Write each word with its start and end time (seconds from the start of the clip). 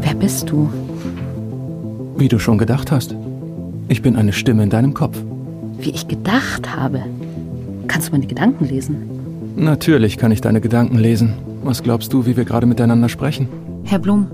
Wer 0.00 0.14
bist 0.18 0.50
du? 0.50 0.68
Wie 2.16 2.28
du 2.28 2.38
schon 2.38 2.58
gedacht 2.58 2.90
hast. 2.90 3.14
Ich 3.88 4.02
bin 4.02 4.16
eine 4.16 4.32
Stimme 4.32 4.62
in 4.62 4.70
deinem 4.70 4.94
Kopf. 4.94 5.18
Wie 5.78 5.90
ich 5.90 6.08
gedacht 6.08 6.74
habe. 6.74 7.02
Kannst 7.88 8.08
du 8.08 8.12
meine 8.12 8.26
Gedanken 8.26 8.64
lesen? 8.64 8.96
Natürlich 9.56 10.18
kann 10.18 10.32
ich 10.32 10.40
deine 10.40 10.60
Gedanken 10.60 10.98
lesen. 10.98 11.34
Was 11.62 11.82
glaubst 11.82 12.12
du, 12.12 12.26
wie 12.26 12.36
wir 12.36 12.44
gerade 12.44 12.66
miteinander 12.66 13.08
sprechen? 13.08 13.48
Herr 13.84 13.98
Blum, 13.98 14.26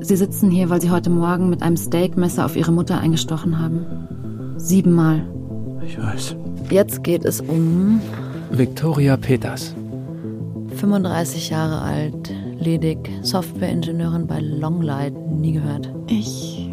Sie 0.00 0.16
sitzen 0.16 0.50
hier, 0.50 0.68
weil 0.70 0.80
Sie 0.80 0.90
heute 0.90 1.10
Morgen 1.10 1.48
mit 1.48 1.62
einem 1.62 1.76
Steakmesser 1.76 2.44
auf 2.44 2.56
Ihre 2.56 2.72
Mutter 2.72 3.00
eingestochen 3.00 3.58
haben. 3.58 3.86
Siebenmal. 4.56 5.22
Ich 5.86 5.98
weiß. 5.98 6.36
Jetzt 6.70 7.04
geht 7.04 7.24
es 7.24 7.40
um 7.40 8.00
Victoria 8.50 9.16
Peters. 9.16 9.74
35 10.76 11.50
Jahre 11.50 11.80
alt, 11.80 12.32
ledig, 12.64 12.98
Softwareingenieurin 13.22 14.26
bei 14.26 14.40
Longlight, 14.40 15.14
nie 15.30 15.52
gehört. 15.52 15.92
Ich 16.08 16.70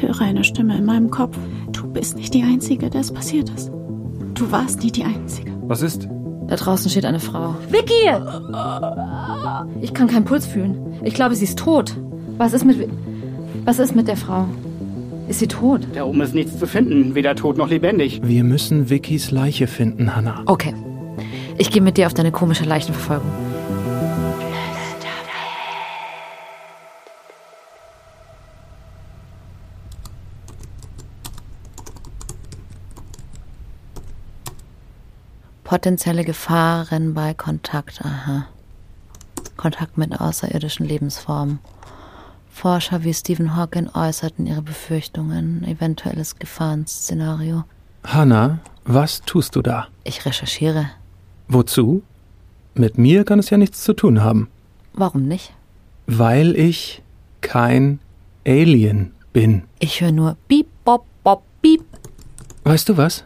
höre 0.00 0.20
eine 0.20 0.44
Stimme 0.44 0.76
in 0.76 0.84
meinem 0.84 1.10
Kopf. 1.10 1.36
Du 1.72 1.86
bist 1.86 2.16
nicht 2.16 2.34
die 2.34 2.42
Einzige, 2.42 2.90
der 2.90 3.00
es 3.00 3.12
passiert 3.12 3.50
ist. 3.50 3.70
Du 4.34 4.50
warst 4.50 4.82
nie 4.82 4.90
die 4.90 5.04
Einzige. 5.04 5.52
Was 5.62 5.82
ist? 5.82 6.08
Da 6.48 6.56
draußen 6.56 6.90
steht 6.90 7.04
eine 7.04 7.20
Frau. 7.20 7.54
Vicky! 7.70 7.92
Ich 9.80 9.94
kann 9.94 10.08
keinen 10.08 10.24
Puls 10.24 10.46
fühlen. 10.46 10.76
Ich 11.04 11.14
glaube, 11.14 11.34
sie 11.36 11.44
ist 11.44 11.58
tot. 11.58 11.96
Was 12.38 12.52
ist 12.52 12.64
mit. 12.64 12.88
Was 13.64 13.78
ist 13.78 13.94
mit 13.94 14.08
der 14.08 14.16
Frau? 14.16 14.46
Ist 15.28 15.38
sie 15.38 15.46
tot? 15.46 15.86
Da 15.94 16.04
oben 16.04 16.20
ist 16.22 16.34
nichts 16.34 16.58
zu 16.58 16.66
finden, 16.66 17.14
weder 17.14 17.36
tot 17.36 17.56
noch 17.56 17.68
lebendig. 17.68 18.20
Wir 18.24 18.42
müssen 18.42 18.90
Vickys 18.90 19.30
Leiche 19.30 19.68
finden, 19.68 20.16
Hannah. 20.16 20.42
Okay. 20.46 20.74
Ich 21.56 21.70
gehe 21.70 21.82
mit 21.82 21.98
dir 21.98 22.06
auf 22.06 22.14
deine 22.14 22.32
komische 22.32 22.64
Leichenverfolgung. 22.64 23.30
Potenzielle 35.70 36.24
Gefahren 36.24 37.14
bei 37.14 37.32
Kontakt, 37.32 38.04
aha. 38.04 38.44
Kontakt 39.56 39.98
mit 39.98 40.20
außerirdischen 40.20 40.84
Lebensformen. 40.84 41.60
Forscher 42.50 43.04
wie 43.04 43.14
Stephen 43.14 43.54
Hawking 43.54 43.88
äußerten 43.94 44.48
ihre 44.48 44.62
Befürchtungen, 44.62 45.62
eventuelles 45.62 46.40
Gefahrenszenario. 46.40 47.62
Hannah, 48.02 48.58
was 48.82 49.20
tust 49.20 49.54
du 49.54 49.62
da? 49.62 49.86
Ich 50.02 50.26
recherchiere. 50.26 50.90
Wozu? 51.46 52.02
Mit 52.74 52.98
mir 52.98 53.22
kann 53.22 53.38
es 53.38 53.50
ja 53.50 53.56
nichts 53.56 53.84
zu 53.84 53.92
tun 53.92 54.24
haben. 54.24 54.48
Warum 54.92 55.28
nicht? 55.28 55.52
Weil 56.08 56.56
ich 56.56 57.00
kein 57.42 58.00
Alien 58.44 59.12
bin. 59.32 59.62
Ich 59.78 60.00
höre 60.00 60.10
nur 60.10 60.36
Piep, 60.48 60.66
Bop, 60.84 61.06
Bop, 61.22 61.44
Piep. 61.62 61.84
Weißt 62.64 62.88
du 62.88 62.96
was? 62.96 63.22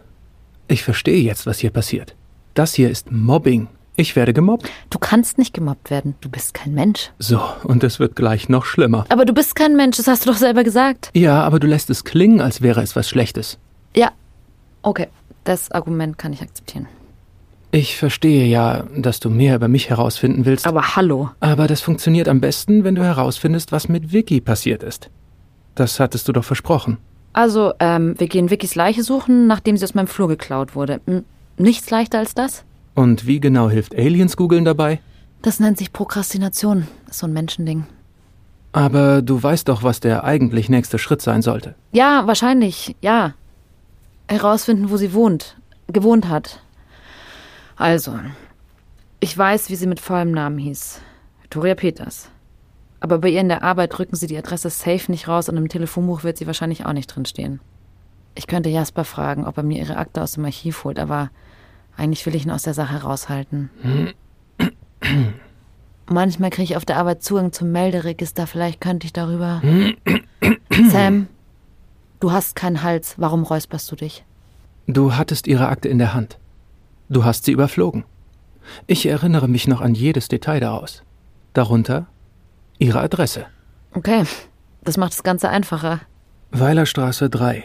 Ich 0.69 0.83
verstehe 0.83 1.23
jetzt, 1.23 1.47
was 1.47 1.61
hier 1.61 1.71
passiert. 1.71 2.15
Das 2.55 2.73
hier 2.73 2.89
ist 2.89 3.11
Mobbing. 3.11 3.67
Ich 3.97 4.15
werde 4.15 4.33
gemobbt. 4.33 4.71
Du 4.91 4.99
kannst 4.99 5.39
nicht 5.39 5.55
gemobbt 5.55 5.91
werden. 5.91 6.15
Du 6.21 6.29
bist 6.29 6.55
kein 6.55 6.73
Mensch. 6.73 7.11
So, 7.19 7.41
und 7.65 7.83
es 7.83 7.99
wird 7.99 8.15
gleich 8.15 8.49
noch 8.49 8.65
schlimmer. 8.65 9.07
Aber 9.09 9.25
du 9.25 9.33
bist 9.33 9.57
kein 9.57 9.77
Mensch, 9.77 9.97
das 9.97 10.07
hast 10.07 10.25
du 10.25 10.31
doch 10.31 10.39
selber 10.39 10.63
gesagt. 10.63 11.11
Ja, 11.15 11.43
aber 11.43 11.59
du 11.59 11.67
lässt 11.67 11.91
es 11.91 12.05
klingen, 12.05 12.41
als 12.41 12.63
wäre 12.63 12.81
es 12.81 12.95
was 12.95 13.09
Schlechtes. 13.09 13.59
Ja. 13.97 14.11
Okay, 14.83 15.09
das 15.43 15.71
Argument 15.73 16.17
kann 16.17 16.33
ich 16.33 16.43
akzeptieren. 16.43 16.87
Ich 17.73 17.97
verstehe 17.97 18.47
ja, 18.47 18.85
dass 18.97 19.19
du 19.19 19.31
mehr 19.31 19.57
über 19.57 19.67
mich 19.67 19.91
herausfinden 19.91 20.45
willst. 20.45 20.67
Aber 20.67 20.95
hallo. 20.95 21.31
Aber 21.41 21.67
das 21.67 21.81
funktioniert 21.81 22.29
am 22.29 22.41
besten, 22.41 22.85
wenn 22.85 22.95
du 22.95 23.03
herausfindest, 23.03 23.73
was 23.73 23.89
mit 23.89 24.13
Vicky 24.13 24.41
passiert 24.41 24.85
ist. 24.85 25.11
Das 25.75 25.99
hattest 25.99 26.29
du 26.29 26.33
doch 26.33 26.45
versprochen. 26.45 26.99
Also, 27.33 27.73
ähm, 27.81 28.15
wir 28.19 28.29
gehen 28.29 28.51
Vickys 28.51 28.77
Leiche 28.77 29.03
suchen, 29.03 29.49
nachdem 29.49 29.77
sie 29.77 29.85
aus 29.85 29.95
meinem 29.95 30.07
Flur 30.07 30.29
geklaut 30.29 30.77
wurde. 30.77 31.01
Hm, 31.07 31.25
nichts 31.59 31.91
leichter 31.91 32.19
als 32.19 32.35
das? 32.35 32.65
Und 32.95 33.27
wie 33.27 33.41
genau 33.41 33.69
hilft 33.69 33.95
Aliens 33.95 34.37
googeln 34.37 34.65
dabei? 34.65 35.01
Das 35.43 35.61
nennt 35.61 35.79
sich 35.79 35.93
Prokrastination. 35.93 36.87
Ist 37.09 37.19
so 37.19 37.27
ein 37.27 37.33
Menschending. 37.33 37.87
Aber 38.73 39.23
du 39.23 39.41
weißt 39.41 39.69
doch, 39.69 39.83
was 39.83 40.01
der 40.01 40.25
eigentlich 40.25 40.69
nächste 40.69 40.99
Schritt 40.99 41.23
sein 41.23 41.43
sollte. 41.43 41.75
Ja, 41.93 42.27
wahrscheinlich, 42.27 42.97
ja. 43.01 43.35
Herausfinden, 44.27 44.91
wo 44.91 44.97
sie 44.97 45.13
wohnt, 45.13 45.57
gewohnt 45.87 46.29
hat. 46.29 46.61
Also, 47.77 48.19
ich 49.21 49.37
weiß, 49.37 49.71
wie 49.71 49.77
sie 49.77 49.87
mit 49.87 50.01
vollem 50.01 50.33
Namen 50.33 50.59
hieß. 50.59 51.01
Victoria 51.43 51.75
Peters. 51.75 52.31
Aber 53.01 53.19
bei 53.19 53.29
ihr 53.29 53.41
in 53.41 53.49
der 53.49 53.63
Arbeit 53.63 53.99
rücken 53.99 54.17
sie 54.17 54.27
die 54.27 54.39
Adresse 54.39 54.71
safe 54.71 55.11
nicht 55.11 55.29
raus 55.29 55.49
und 55.49 55.57
im 55.57 55.69
Telefonbuch 55.69 56.25
wird 56.25 56.39
sie 56.39 56.47
wahrscheinlich 56.47 56.87
auch 56.87 56.93
nicht 56.95 57.07
drinstehen. 57.07 57.61
Ich 58.35 58.47
könnte 58.47 58.71
Jasper 58.71 59.05
fragen, 59.05 59.47
ob 59.47 59.57
er 59.57 59.63
mir 59.63 59.79
ihre 59.79 59.99
Akte 59.99 60.23
aus 60.23 60.33
dem 60.33 60.45
Archiv 60.47 60.85
holt, 60.85 60.99
aber 60.99 61.31
eigentlich 61.97 62.25
will 62.27 62.35
ich 62.35 62.45
ihn 62.45 62.51
aus 62.51 62.63
der 62.63 62.75
Sache 62.75 63.03
raushalten. 63.03 63.71
Manchmal 66.07 66.51
kriege 66.51 66.65
ich 66.65 66.77
auf 66.77 66.85
der 66.85 66.97
Arbeit 66.97 67.23
Zugang 67.23 67.53
zum 67.53 67.73
Melderegister, 67.73 68.47
vielleicht 68.47 68.81
könnte 68.81 69.07
ich 69.07 69.13
darüber. 69.13 69.63
Sam, 70.91 71.29
du 72.21 72.33
hast 72.33 72.57
keinen 72.57 72.83
Hals, 72.83 73.15
warum 73.17 73.43
räusperst 73.45 73.91
du 73.91 73.97
dich? 73.97 74.25
Du 74.87 75.15
hattest 75.15 75.47
ihre 75.47 75.69
Akte 75.69 75.89
in 75.89 75.99
der 75.99 76.13
Hand. 76.13 76.39
Du 77.09 77.25
hast 77.25 77.45
sie 77.45 77.53
überflogen. 77.53 78.05
Ich 78.87 79.07
erinnere 79.07 79.49
mich 79.49 79.69
noch 79.69 79.81
an 79.81 79.95
jedes 79.95 80.29
Detail 80.29 80.61
daraus. 80.61 81.03
Darunter 81.53 82.07
ihre 82.79 83.01
Adresse. 83.01 83.47
Okay, 83.93 84.25
das 84.83 84.97
macht 84.97 85.13
das 85.13 85.23
Ganze 85.23 85.49
einfacher. 85.49 86.01
Weilerstraße 86.51 87.31
3. 87.31 87.65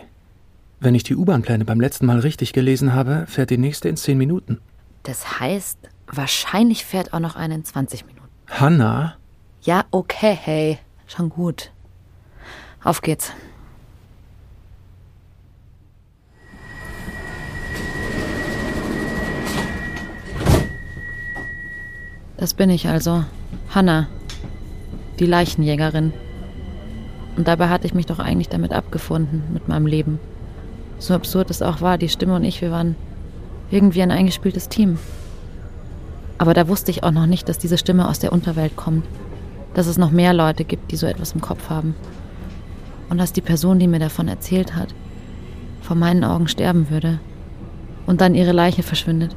Wenn 0.82 0.96
ich 0.96 1.04
die 1.04 1.16
U-Bahn-Pläne 1.16 1.66
beim 1.66 1.82
letzten 1.82 2.06
Mal 2.06 2.20
richtig 2.20 2.54
gelesen 2.54 2.94
habe, 2.94 3.26
fährt 3.28 3.50
die 3.50 3.58
nächste 3.58 3.90
in 3.90 3.98
10 3.98 4.18
Minuten. 4.18 4.62
Das 5.04 5.42
heißt, 5.42 5.78
wahrscheinlich 6.08 6.86
fährt 6.86 7.12
auch 7.12 7.20
noch 7.20 7.36
eine 7.36 7.56
in 7.56 7.66
20 7.66 8.06
Minuten. 8.06 8.30
Hannah? 8.48 9.18
Ja, 9.62 9.84
okay, 9.92 10.38
hey. 10.42 10.80
Schon 11.06 11.30
gut. 11.30 11.72
Auf 12.82 13.02
geht's. 13.02 13.34
Das 22.38 22.54
bin 22.54 22.70
ich 22.70 22.88
also. 22.88 23.26
Hannah. 23.70 24.08
Die 25.20 25.26
Leichenjägerin. 25.26 26.14
Und 27.36 27.50
dabei 27.50 27.68
hatte 27.68 27.86
ich 27.86 27.94
mich 27.94 28.06
doch 28.06 28.20
eigentlich 28.20 28.48
damit 28.48 28.72
abgefunden, 28.72 29.44
mit 29.52 29.68
meinem 29.68 29.86
Leben. 29.86 30.20
So 31.00 31.14
absurd 31.14 31.50
es 31.50 31.62
auch 31.62 31.82
war, 31.82 31.98
die 31.98 32.10
Stimme 32.10 32.36
und 32.36 32.44
ich, 32.44 32.62
wir 32.62 32.72
waren 32.72 32.96
irgendwie 33.72 34.02
ein 34.02 34.12
eingespieltes 34.12 34.70
Team. 34.70 35.00
Aber 36.38 36.54
da 36.54 36.68
wusste 36.68 36.92
ich 36.92 37.04
auch 37.04 37.12
noch 37.12 37.26
nicht, 37.26 37.50
dass 37.50 37.58
diese 37.58 37.78
Stimme 37.78 38.08
aus 38.08 38.20
der 38.20 38.34
Unterwelt 38.34 38.76
kommt. 38.76 39.06
Dass 39.74 39.88
es 39.88 39.98
noch 39.98 40.12
mehr 40.12 40.34
Leute 40.34 40.66
gibt, 40.66 40.92
die 40.92 40.96
so 40.96 41.06
etwas 41.06 41.34
im 41.34 41.42
Kopf 41.42 41.70
haben. 41.70 41.96
Und 43.10 43.18
dass 43.18 43.34
die 43.34 43.42
Person, 43.42 43.80
die 43.80 43.88
mir 43.88 44.00
davon 44.00 44.28
erzählt 44.28 44.76
hat, 44.76 44.94
vor 45.82 45.96
meinen 45.96 46.24
Augen 46.24 46.48
sterben 46.48 46.90
würde. 46.90 47.20
Und 48.06 48.22
dann 48.22 48.36
ihre 48.36 48.52
Leiche 48.52 48.84
verschwindet. 48.84 49.36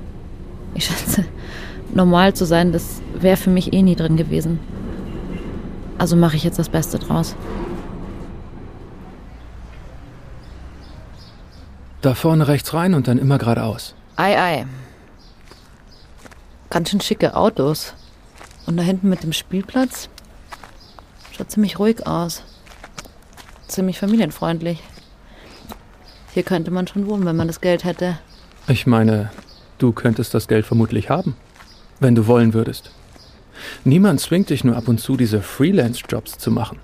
Ich 0.74 0.86
schätze, 0.86 1.24
normal 1.94 2.34
zu 2.34 2.44
sein, 2.44 2.72
das 2.72 3.02
wäre 3.18 3.36
für 3.36 3.50
mich 3.50 3.72
eh 3.72 3.82
nie 3.82 3.96
drin 3.96 4.16
gewesen. 4.16 4.58
Also 5.98 6.16
mache 6.16 6.36
ich 6.36 6.44
jetzt 6.44 6.58
das 6.58 6.68
Beste 6.68 6.98
draus. 6.98 7.36
Da 12.02 12.14
vorne 12.14 12.48
rechts 12.48 12.74
rein 12.74 12.94
und 12.94 13.06
dann 13.08 13.18
immer 13.18 13.38
geradeaus. 13.38 13.94
Ei, 14.16 14.38
ei. 14.38 14.66
Ganz 16.68 16.90
schön 16.90 17.00
schicke 17.00 17.36
Autos. 17.36 17.94
Und 18.66 18.76
da 18.76 18.82
hinten 18.82 19.08
mit 19.08 19.22
dem 19.22 19.32
Spielplatz 19.32 20.08
schaut 21.30 21.50
ziemlich 21.50 21.78
ruhig 21.78 22.06
aus. 22.06 22.42
Ziemlich 23.68 23.98
familienfreundlich. 23.98 24.82
Hier 26.32 26.42
könnte 26.42 26.70
man 26.70 26.86
schon 26.86 27.06
wohnen, 27.06 27.24
wenn 27.24 27.36
man 27.36 27.46
das 27.46 27.60
Geld 27.60 27.84
hätte. 27.84 28.18
Ich 28.66 28.86
meine, 28.86 29.30
du 29.78 29.92
könntest 29.92 30.34
das 30.34 30.48
Geld 30.48 30.66
vermutlich 30.66 31.08
haben, 31.08 31.36
wenn 32.00 32.14
du 32.14 32.26
wollen 32.26 32.52
würdest. 32.52 32.90
Niemand 33.84 34.20
zwingt 34.20 34.50
dich 34.50 34.64
nur 34.64 34.76
ab 34.76 34.88
und 34.88 34.98
zu, 34.98 35.16
diese 35.16 35.40
Freelance-Jobs 35.40 36.38
zu 36.38 36.50
machen. 36.50 36.78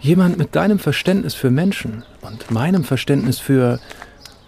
Jemand 0.00 0.38
mit 0.38 0.56
deinem 0.56 0.78
Verständnis 0.78 1.34
für 1.34 1.50
Menschen 1.50 2.02
und 2.22 2.50
meinem 2.50 2.84
Verständnis 2.84 3.38
für, 3.38 3.78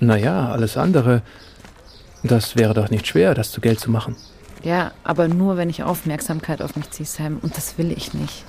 naja, 0.01 0.51
alles 0.51 0.77
andere, 0.77 1.23
das 2.23 2.57
wäre 2.57 2.75
doch 2.75 2.91
nicht 2.91 3.07
schwer, 3.07 3.35
das 3.35 3.51
zu 3.51 3.61
Geld 3.61 3.81
zu 3.81 3.91
machen. 3.91 4.17
Ja, 4.63 4.93
aber 5.05 5.29
nur, 5.29 5.57
wenn 5.57 5.69
ich 5.69 5.83
Aufmerksamkeit 5.83 6.63
auf 6.63 6.75
mich 6.75 6.91
ziehe, 6.91 7.07
Sam. 7.07 7.39
Und 7.43 7.57
das 7.57 7.77
will 7.77 7.93
ich 7.93 8.15
nicht. 8.15 8.45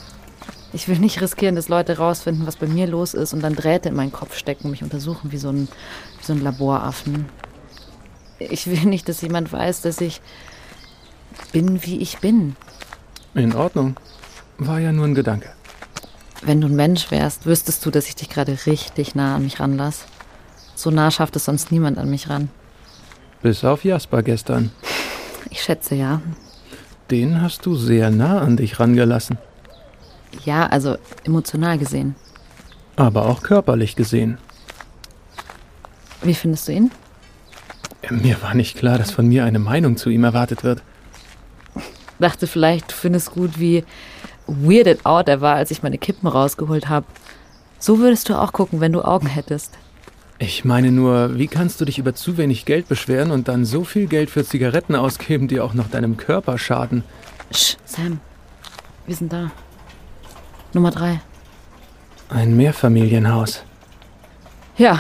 Ich 0.72 0.88
will 0.88 0.98
nicht 0.98 1.22
riskieren, 1.22 1.56
dass 1.56 1.70
Leute 1.70 1.98
rausfinden, 1.98 2.48
was 2.48 2.56
bei 2.56 2.68
mir 2.68 2.88
los 2.88 3.14
ist 3.14 3.34
und 3.34 3.42
dann 3.42 3.56
Drähte 3.56 3.90
in 3.90 3.96
meinen 3.96 4.12
Kopf 4.12 4.38
stecken 4.38 4.66
und 4.66 4.72
mich 4.72 4.84
untersuchen 4.84 5.32
wie 5.32 5.38
so 5.38 5.50
ein, 5.50 5.68
wie 6.20 6.26
so 6.26 6.34
ein 6.34 6.42
Laboraffen. 6.42 7.26
Ich 8.40 8.68
will 8.68 8.86
nicht, 8.86 9.08
dass 9.08 9.22
jemand 9.22 9.52
weiß, 9.52 9.82
dass 9.82 10.02
ich 10.02 10.22
bin, 11.52 11.84
wie 11.84 12.00
ich 12.00 12.20
bin. 12.20 12.56
In 13.34 13.54
Ordnung. 13.54 13.98
War 14.58 14.80
ja 14.80 14.94
nur 14.94 15.06
ein 15.06 15.16
Gedanke. 15.16 15.50
Wenn 16.42 16.62
du 16.62 16.68
ein 16.68 16.76
Mensch 16.76 17.12
wärst, 17.12 17.46
wüsstest 17.46 17.86
du, 17.86 17.92
dass 17.92 18.08
ich 18.08 18.16
dich 18.16 18.30
gerade 18.30 18.58
richtig 18.66 19.16
nah 19.16 19.36
an 19.36 19.44
mich 19.44 19.60
ranlass. 19.60 20.06
So 20.76 20.92
nah 20.92 21.10
schafft 21.10 21.36
es 21.36 21.46
sonst 21.46 21.72
niemand 21.72 21.98
an 21.98 22.10
mich 22.10 22.30
ran. 22.30 22.50
Bis 23.42 23.64
auf 23.64 23.84
Jasper 23.84 24.24
gestern. 24.24 24.72
Ich 25.50 25.64
schätze 25.64 25.96
ja. 25.96 26.22
Den 27.12 27.42
hast 27.42 27.66
du 27.66 27.76
sehr 27.76 28.10
nah 28.12 28.40
an 28.42 28.58
dich 28.58 28.80
rangelassen. 28.80 29.38
Ja, 30.44 30.68
also 30.68 30.98
emotional 31.24 31.78
gesehen. 31.78 32.16
Aber 32.96 33.26
auch 33.26 33.42
körperlich 33.42 33.96
gesehen. 33.96 34.38
Wie 36.24 36.34
findest 36.34 36.68
du 36.68 36.74
ihn? 36.74 36.92
Mir 38.10 38.42
war 38.42 38.54
nicht 38.54 38.78
klar, 38.78 38.98
dass 38.98 39.12
von 39.12 39.28
mir 39.28 39.46
eine 39.46 39.60
Meinung 39.60 39.98
zu 39.98 40.10
ihm 40.10 40.24
erwartet 40.24 40.64
wird. 40.64 40.82
Dachte 42.20 42.48
vielleicht, 42.48 42.92
du 42.92 42.96
findest 42.96 43.32
gut, 43.32 43.60
wie 43.60 43.84
weirded 44.48 45.06
out 45.06 45.28
er 45.28 45.42
war, 45.42 45.56
als 45.56 45.72
ich 45.72 45.84
meine 45.84 45.98
Kippen 45.98 46.28
rausgeholt 46.28 46.88
habe. 46.88 47.06
So 47.80 48.00
würdest 48.00 48.30
du 48.30 48.40
auch 48.40 48.54
gucken, 48.54 48.80
wenn 48.80 48.94
du 48.94 49.04
Augen 49.04 49.28
hättest. 49.28 49.78
Ich 50.38 50.66
meine 50.66 50.92
nur, 50.92 51.38
wie 51.38 51.48
kannst 51.48 51.80
du 51.80 51.86
dich 51.86 51.98
über 51.98 52.14
zu 52.14 52.38
wenig 52.38 52.66
Geld 52.66 52.90
beschweren 52.90 53.32
und 53.32 53.48
dann 53.48 53.64
so 53.64 53.86
viel 53.86 54.08
Geld 54.08 54.30
für 54.30 54.44
Zigaretten 54.44 54.96
ausgeben, 54.96 55.48
die 55.48 55.62
auch 55.62 55.74
noch 55.74 55.90
deinem 55.90 56.18
Körper 56.18 56.58
schaden? 56.58 57.04
Sch, 57.54 57.78
Sam, 57.86 58.20
wir 59.06 59.16
sind 59.16 59.32
da. 59.32 59.52
Nummer 60.74 60.92
drei. 60.92 61.22
Ein 62.30 62.58
Mehrfamilienhaus. 62.58 63.64
Ja, 64.78 65.00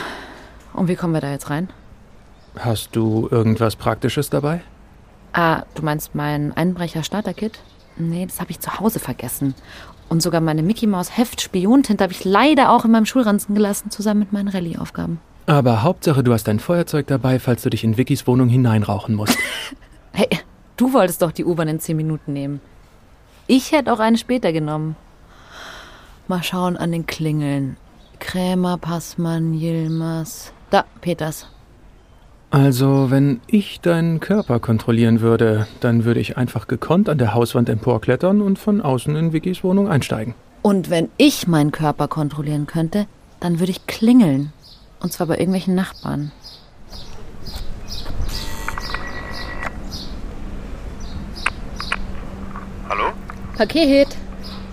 und 0.73 0.87
wie 0.87 0.95
kommen 0.95 1.13
wir 1.13 1.21
da 1.21 1.31
jetzt 1.31 1.49
rein? 1.49 1.69
Hast 2.57 2.95
du 2.95 3.27
irgendwas 3.29 3.75
Praktisches 3.75 4.29
dabei? 4.29 4.61
Ah, 5.33 5.63
du 5.75 5.81
meinst 5.83 6.15
mein 6.15 6.55
Einbrecher-Starter-Kit? 6.55 7.59
Nee, 7.97 8.25
das 8.25 8.39
habe 8.39 8.51
ich 8.51 8.59
zu 8.59 8.79
Hause 8.79 8.99
vergessen. 8.99 9.55
Und 10.09 10.21
sogar 10.21 10.41
meine 10.41 10.63
Mickey 10.63 10.87
Maus 10.87 11.17
Heft 11.17 11.41
Spiontinte 11.41 12.03
habe 12.03 12.13
ich 12.13 12.25
leider 12.25 12.71
auch 12.71 12.85
in 12.85 12.91
meinem 12.91 13.05
Schulranzen 13.05 13.55
gelassen, 13.55 13.89
zusammen 13.89 14.19
mit 14.19 14.33
meinen 14.33 14.49
Rallye-Aufgaben. 14.49 15.19
Aber 15.47 15.83
Hauptsache, 15.83 16.23
du 16.23 16.33
hast 16.33 16.47
dein 16.47 16.59
Feuerzeug 16.59 17.07
dabei, 17.07 17.39
falls 17.39 17.63
du 17.63 17.69
dich 17.69 17.83
in 17.83 17.97
Vickys 17.97 18.27
Wohnung 18.27 18.49
hineinrauchen 18.49 19.15
musst. 19.15 19.37
hey, 20.13 20.27
du 20.77 20.93
wolltest 20.93 21.21
doch 21.21 21.31
die 21.31 21.45
U-Bahn 21.45 21.67
in 21.67 21.79
zehn 21.79 21.97
Minuten 21.97 22.33
nehmen. 22.33 22.61
Ich 23.47 23.71
hätte 23.71 23.93
auch 23.93 23.99
eine 23.99 24.17
später 24.17 24.51
genommen. 24.51 24.95
Mal 26.27 26.41
schauen 26.41 26.77
an 26.77 26.91
den 26.91 27.05
Klingeln. 27.05 27.77
Krämer, 28.19 28.77
Passmann, 28.77 29.53
Yilmaz. 29.53 30.51
Da, 30.71 30.85
Peters. 31.01 31.47
Also, 32.55 33.11
wenn 33.11 33.41
ich 33.47 33.81
deinen 33.81 34.21
Körper 34.21 34.61
kontrollieren 34.61 35.19
würde, 35.19 35.67
dann 35.81 36.05
würde 36.05 36.21
ich 36.21 36.37
einfach 36.37 36.67
gekonnt 36.67 37.09
an 37.09 37.17
der 37.17 37.33
Hauswand 37.33 37.67
emporklettern 37.67 38.39
und 38.39 38.57
von 38.57 38.79
außen 38.79 39.13
in 39.17 39.33
Vickys 39.33 39.61
Wohnung 39.61 39.89
einsteigen. 39.89 40.35
Und 40.61 40.89
wenn 40.89 41.09
ich 41.17 41.47
meinen 41.47 41.73
Körper 41.73 42.07
kontrollieren 42.07 42.65
könnte, 42.65 43.07
dann 43.41 43.59
würde 43.59 43.71
ich 43.71 43.85
klingeln. 43.87 44.53
Und 45.01 45.11
zwar 45.11 45.27
bei 45.27 45.33
irgendwelchen 45.37 45.75
Nachbarn. 45.75 46.31
Hallo? 52.87 53.11
Paket. 53.57 54.07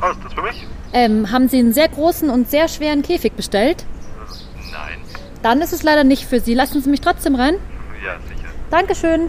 Oh, 0.00 0.12
ist 0.12 0.24
das 0.24 0.32
für 0.34 0.42
mich? 0.42 0.66
Ähm, 0.92 1.32
haben 1.32 1.48
Sie 1.48 1.58
einen 1.58 1.72
sehr 1.72 1.88
großen 1.88 2.30
und 2.30 2.48
sehr 2.48 2.68
schweren 2.68 3.02
Käfig 3.02 3.32
bestellt? 3.32 3.84
Nein. 4.70 5.00
Dann 5.42 5.60
ist 5.60 5.72
es 5.72 5.82
leider 5.82 6.04
nicht 6.04 6.26
für 6.26 6.38
Sie. 6.38 6.54
Lassen 6.54 6.80
Sie 6.80 6.88
mich 6.88 7.00
trotzdem 7.00 7.34
rein. 7.34 7.56
Ja, 8.02 8.16
sicher. 8.28 8.48
Dankeschön. 8.68 9.28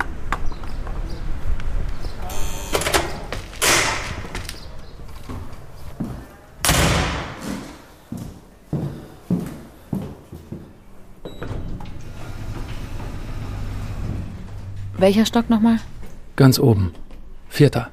Welcher 14.97 15.25
Stock 15.25 15.49
nochmal? 15.49 15.77
Ganz 16.35 16.57
oben. 16.57 16.93
Vierter. 17.49 17.91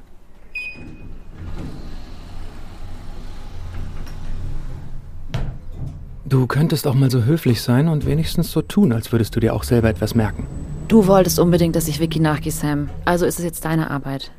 Du 6.25 6.47
könntest 6.47 6.87
auch 6.87 6.95
mal 6.95 7.11
so 7.11 7.25
höflich 7.25 7.61
sein 7.61 7.89
und 7.89 8.05
wenigstens 8.05 8.51
so 8.51 8.61
tun, 8.61 8.93
als 8.93 9.11
würdest 9.11 9.35
du 9.35 9.41
dir 9.41 9.53
auch 9.53 9.63
selber 9.63 9.89
etwas 9.89 10.15
merken. 10.15 10.47
Du 10.91 11.07
wolltest 11.07 11.39
unbedingt, 11.39 11.77
dass 11.77 11.87
ich 11.87 12.01
Vicky 12.01 12.19
nachgehe, 12.19 12.51
Sam. 12.51 12.89
Also 13.05 13.25
ist 13.25 13.39
es 13.39 13.45
jetzt 13.45 13.63
deine 13.63 13.89
Arbeit. 13.91 14.29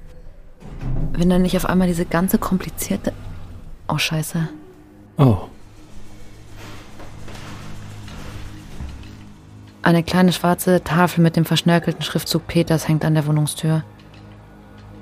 Wenn 1.15 1.31
dann 1.31 1.41
nicht 1.41 1.57
auf 1.57 1.65
einmal 1.65 1.89
diese 1.89 2.05
ganze 2.05 2.37
komplizierte... 2.37 3.15
Oh, 3.89 3.97
scheiße. 3.97 4.51
Oh, 5.17 5.39
Eine 9.81 10.03
kleine 10.03 10.35
schwarze 10.35 10.85
Tafel 10.85 11.23
mit 11.23 11.37
dem 11.37 11.47
verschnörkelten 11.47 12.03
Schriftzug 12.03 12.47
Peters 12.47 12.87
hängt 12.87 13.07
an 13.07 13.15
der 13.15 13.27
Wohnungstür. 13.27 13.83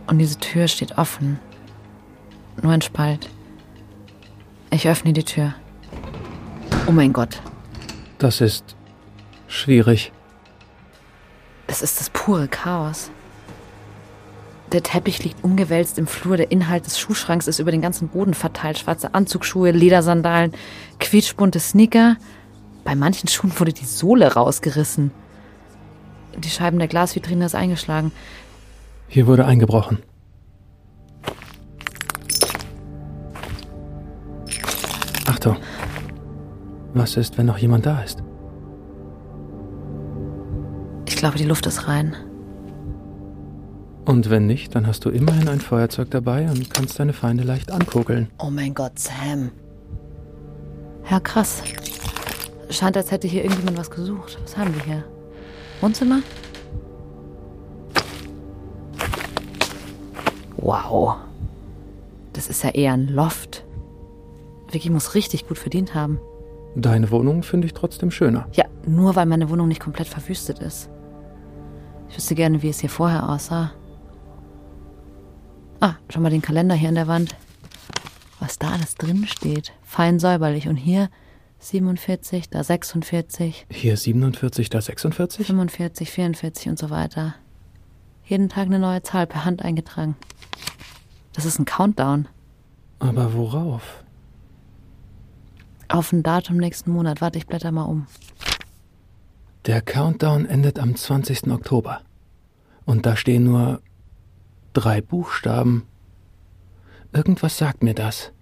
Und 0.07 0.19
diese 0.19 0.39
Tür 0.39 0.69
steht 0.69 0.99
offen. 0.99 1.41
Nur 2.63 2.71
ein 2.71 2.81
Spalt. 2.81 3.29
Ich 4.71 4.87
öffne 4.87 5.13
die 5.13 5.25
Tür. 5.25 5.53
Oh 6.87 6.93
mein 6.93 7.13
Gott. 7.13 7.43
das 8.19 8.41
ist 8.41 8.77
schwierig. 9.49 10.13
Es 11.71 11.83
ist 11.83 12.01
das 12.01 12.11
pure 12.11 12.49
Chaos. 12.49 13.13
Der 14.73 14.83
Teppich 14.83 15.23
liegt 15.23 15.45
umgewälzt 15.45 15.99
im 15.99 16.09
Flur, 16.09 16.37
der 16.37 16.51
Inhalt 16.51 16.85
des 16.85 16.99
Schuhschranks 16.99 17.47
ist 17.47 17.61
über 17.61 17.71
den 17.71 17.81
ganzen 17.81 18.09
Boden 18.09 18.35
verteilt. 18.35 18.81
Schwarze 18.81 19.15
Anzugsschuhe, 19.15 19.71
Ledersandalen, 19.71 20.53
quietschbunte 20.99 21.61
Sneaker. 21.61 22.17
Bei 22.83 22.97
manchen 22.97 23.29
Schuhen 23.29 23.53
wurde 23.57 23.73
die 23.73 23.85
Sohle 23.85 24.35
rausgerissen. 24.35 25.13
Die 26.37 26.51
Scheiben 26.51 26.81
der 26.81 26.89
Glasvitrine 26.89 27.47
ist 27.47 27.55
eingeschlagen. 27.55 28.11
Hier 29.07 29.29
wurde 29.29 29.47
eingebrochen. 29.47 29.99
Achtung. 35.27 35.57
Was 36.95 37.17
ist, 37.17 37.39
wenn 37.39 37.47
noch 37.47 37.59
jemand 37.59 37.87
da 37.87 38.03
ist? 38.03 38.25
Ich 41.21 41.23
glaube, 41.23 41.37
die 41.37 41.45
Luft 41.45 41.67
ist 41.67 41.87
rein. 41.87 42.17
Und 44.07 44.31
wenn 44.31 44.47
nicht, 44.47 44.75
dann 44.75 44.87
hast 44.87 45.05
du 45.05 45.11
immerhin 45.11 45.51
ein 45.51 45.61
Feuerzeug 45.61 46.11
dabei 46.11 46.49
und 46.49 46.73
kannst 46.73 46.99
deine 46.99 47.13
Feinde 47.13 47.45
leicht 47.45 47.71
ankugeln. 47.71 48.31
Oh 48.39 48.49
mein 48.49 48.73
Gott, 48.73 48.99
Sam. 48.99 49.51
Ja, 51.11 51.21
krass. 51.21 51.63
Scheint, 52.71 52.97
als 52.97 53.11
hätte 53.11 53.29
hier 53.29 53.43
irgendjemand 53.43 53.77
was 53.77 53.91
gesucht. 53.91 54.39
Was 54.41 54.57
haben 54.57 54.75
wir 54.75 54.83
hier? 54.83 55.05
Wohnzimmer? 55.83 56.21
Wow. 60.57 61.17
Das 62.33 62.49
ist 62.49 62.65
ja 62.65 62.71
eher 62.71 62.95
ein 62.95 63.09
Loft. 63.09 63.67
Vicky 64.71 64.89
muss 64.89 65.15
richtig 65.15 65.47
gut 65.47 65.59
verdient 65.59 65.95
haben. 65.95 66.19
Deine 66.77 67.11
Wohnung 67.11 67.43
finde 67.43 67.67
ich 67.67 67.75
trotzdem 67.75 68.11
schöner. 68.11 68.49
Ja, 68.55 68.65
nur 68.87 69.17
weil 69.17 69.27
meine 69.27 69.51
Wohnung 69.51 69.69
nicht 69.69 69.83
komplett 69.83 70.09
verwüstet 70.09 70.61
ist. 70.61 70.89
Ich 72.11 72.17
wüsste 72.17 72.35
gerne, 72.35 72.61
wie 72.63 72.69
es 72.69 72.81
hier 72.81 72.91
vorher 72.91 73.29
aussah. 73.29 73.73
Ah, 75.81 75.95
schau 76.11 76.21
mal 76.21 76.31
den 76.31 76.43
Kalender 76.43 76.75
hier 76.75 76.89
an 76.89 76.97
der 76.97 77.07
Wand. 77.07 77.37
Was 78.41 78.59
da 78.59 78.73
alles 78.73 78.97
drin 78.97 79.27
steht. 79.27 79.73
Fein 79.83 80.19
säuberlich. 80.19 80.67
Und 80.69 80.77
hier 80.77 81.09
47, 81.61 82.51
da 82.51 82.65
46, 82.65 83.67
Hier 83.71 83.97
47, 83.97 84.71
da 84.71 84.81
46? 84.81 85.47
45, 85.47 86.11
44 86.11 86.69
und 86.69 86.79
so 86.79 86.91
weiter. 86.91 87.35
Jeden 88.25 88.49
Tag 88.49 88.67
eine 88.67 88.79
neue 88.79 89.03
Zahl 89.03 89.27
per 89.27 89.45
Hand 89.45 89.63
eingetragen. 89.63 90.17
Das 91.33 91.45
ist 91.45 91.59
ein 91.59 91.65
Countdown. 91.65 92.29
Aber 92.99 93.35
worauf? 93.35 94.05
Auf 95.89 96.13
ein 96.13 96.23
Datum 96.23 96.57
nächsten 96.57 96.91
Monat. 96.91 97.21
Warte, 97.21 97.39
ich 97.39 97.47
blätter 97.47 97.73
mal 97.73 97.85
um. 97.85 98.07
Der 99.67 99.83
Countdown 99.83 100.47
endet 100.47 100.79
am 100.79 100.97
20. 100.97 101.49
Oktober. 101.49 102.01
Und 102.87 103.05
da 103.05 103.15
stehen 103.15 103.45
nur 103.45 103.83
drei 104.73 105.03
Buchstaben. 105.03 105.87
Irgendwas 107.13 107.59
sagt 107.59 107.83
mir 107.83 107.95
das. 107.95 108.33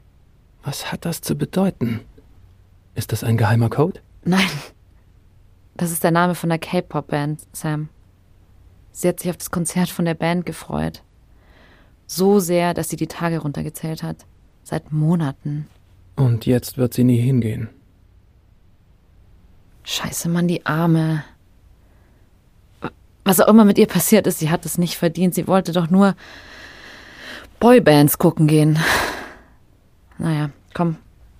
Was 0.63 0.93
hat 0.93 1.05
das 1.05 1.21
zu 1.21 1.35
bedeuten? 1.37 2.01
Ist 2.95 3.13
das 3.13 3.25
ein 3.25 3.37
geheimer 3.37 3.69
Code? 3.69 4.01
Nein. 4.25 4.51
Das 5.77 5.91
ist 5.91 6.05
der 6.05 6.11
Name 6.11 6.35
von 6.35 6.51
der 6.51 6.59
K-Pop-Band, 6.59 7.41
Sam. 7.53 7.89
Sie 8.93 9.09
hat 9.09 9.21
sich 9.21 9.31
auf 9.31 9.37
das 9.37 9.51
Konzert 9.51 9.89
von 9.89 10.05
der 10.05 10.15
Band 10.15 10.47
gefreut. 10.47 11.03
So 12.07 12.41
sehr, 12.41 12.75
dass 12.75 12.89
sie 12.89 12.97
die 12.97 13.07
Tage 13.07 13.39
runtergezählt 13.39 14.03
hat. 14.03 14.27
Seit 14.63 14.93
Monaten. 14.93 15.67
Und 16.17 16.47
jetzt 16.47 16.79
wird 16.79 16.95
sie 16.95 17.05
nie 17.05 17.21
hingehen. 17.21 17.69
Scheiße, 19.89 20.29
Mann, 20.29 20.47
die 20.47 20.67
Arme. 20.67 21.25
Was 23.25 23.41
auch 23.41 23.49
immer 23.49 23.65
mit 23.65 23.79
ihr 23.79 23.87
passiert 23.87 24.27
ist, 24.27 24.39
sie 24.39 24.51
hat 24.51 24.67
es 24.67 24.77
nicht 24.77 24.97
verdient. 24.97 25.35
Sie 25.35 25.49
wollte 25.49 25.73
doch 25.73 25.89
nur 25.89 26.15
Boybands 27.59 28.19
gucken 28.19 28.47
gehen. 28.47 28.79
Naja, 30.19 30.51
komm, 30.75 30.97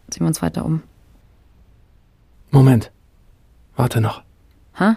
ziehen 0.09 0.23
wir 0.23 0.29
uns 0.29 0.41
weiter 0.41 0.65
um. 0.65 0.83
Moment. 2.51 2.91
Warte 3.77 4.01
noch. 4.01 4.23
Ha? 4.81 4.97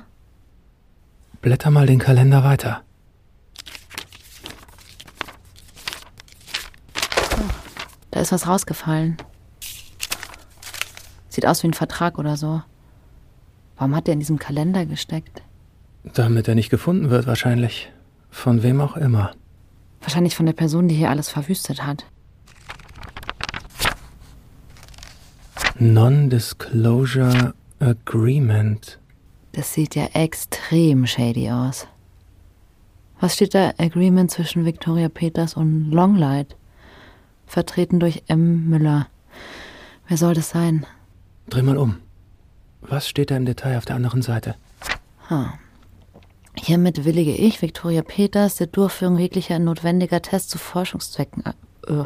Blätter 1.41 1.72
mal 1.72 1.88
den 1.88 2.00
Kalender 2.00 2.46
weiter. 2.46 2.84
Da 8.12 8.22
ist 8.22 8.31
was 8.31 8.48
rausgefallen. 8.48 9.17
Sieht 11.27 11.46
aus 11.46 11.63
wie 11.63 11.67
ein 11.67 11.74
Vertrag 11.74 12.17
oder 12.17 12.38
so. 12.38 12.62
Warum 13.81 13.95
hat 13.95 14.05
der 14.05 14.13
in 14.13 14.19
diesem 14.19 14.38
Kalender 14.38 14.85
gesteckt? 14.85 15.41
Damit 16.03 16.47
er 16.47 16.53
nicht 16.53 16.69
gefunden 16.69 17.09
wird, 17.09 17.25
wahrscheinlich. 17.25 17.91
Von 18.29 18.61
wem 18.61 18.79
auch 18.79 18.95
immer. 18.95 19.31
Wahrscheinlich 20.01 20.35
von 20.35 20.45
der 20.45 20.53
Person, 20.53 20.88
die 20.88 20.93
hier 20.93 21.09
alles 21.09 21.29
verwüstet 21.29 21.83
hat. 21.83 22.05
Non-Disclosure 25.79 27.55
Agreement. 27.79 29.00
Das 29.53 29.73
sieht 29.73 29.95
ja 29.95 30.05
extrem 30.13 31.07
shady 31.07 31.50
aus. 31.50 31.88
Was 33.19 33.33
steht 33.33 33.55
da? 33.55 33.73
Agreement 33.79 34.29
zwischen 34.29 34.63
Victoria 34.63 35.09
Peters 35.09 35.55
und 35.55 35.89
Longlight. 35.89 36.55
Vertreten 37.47 38.00
durch 38.00 38.21
M. 38.27 38.69
Müller. 38.69 39.07
Wer 40.07 40.17
soll 40.17 40.35
das 40.35 40.51
sein? 40.51 40.85
Dreh 41.50 41.63
mal 41.63 41.77
um. 41.77 41.97
Was 42.81 43.07
steht 43.07 43.31
da 43.31 43.38
im 43.38 43.45
Detail 43.45 43.77
auf 43.77 43.85
der 43.85 43.95
anderen 43.95 44.21
Seite? 44.21 44.55
Ha. 45.29 45.53
Hiermit 46.55 47.05
willige 47.05 47.31
ich, 47.31 47.61
Victoria 47.61 48.01
Peters, 48.01 48.55
der 48.55 48.67
Durchführung 48.67 49.17
jeglicher 49.17 49.59
notwendiger 49.59 50.21
Tests 50.21 50.50
zu 50.50 50.57
Forschungszwecken. 50.57 51.43
Öh. 51.88 52.05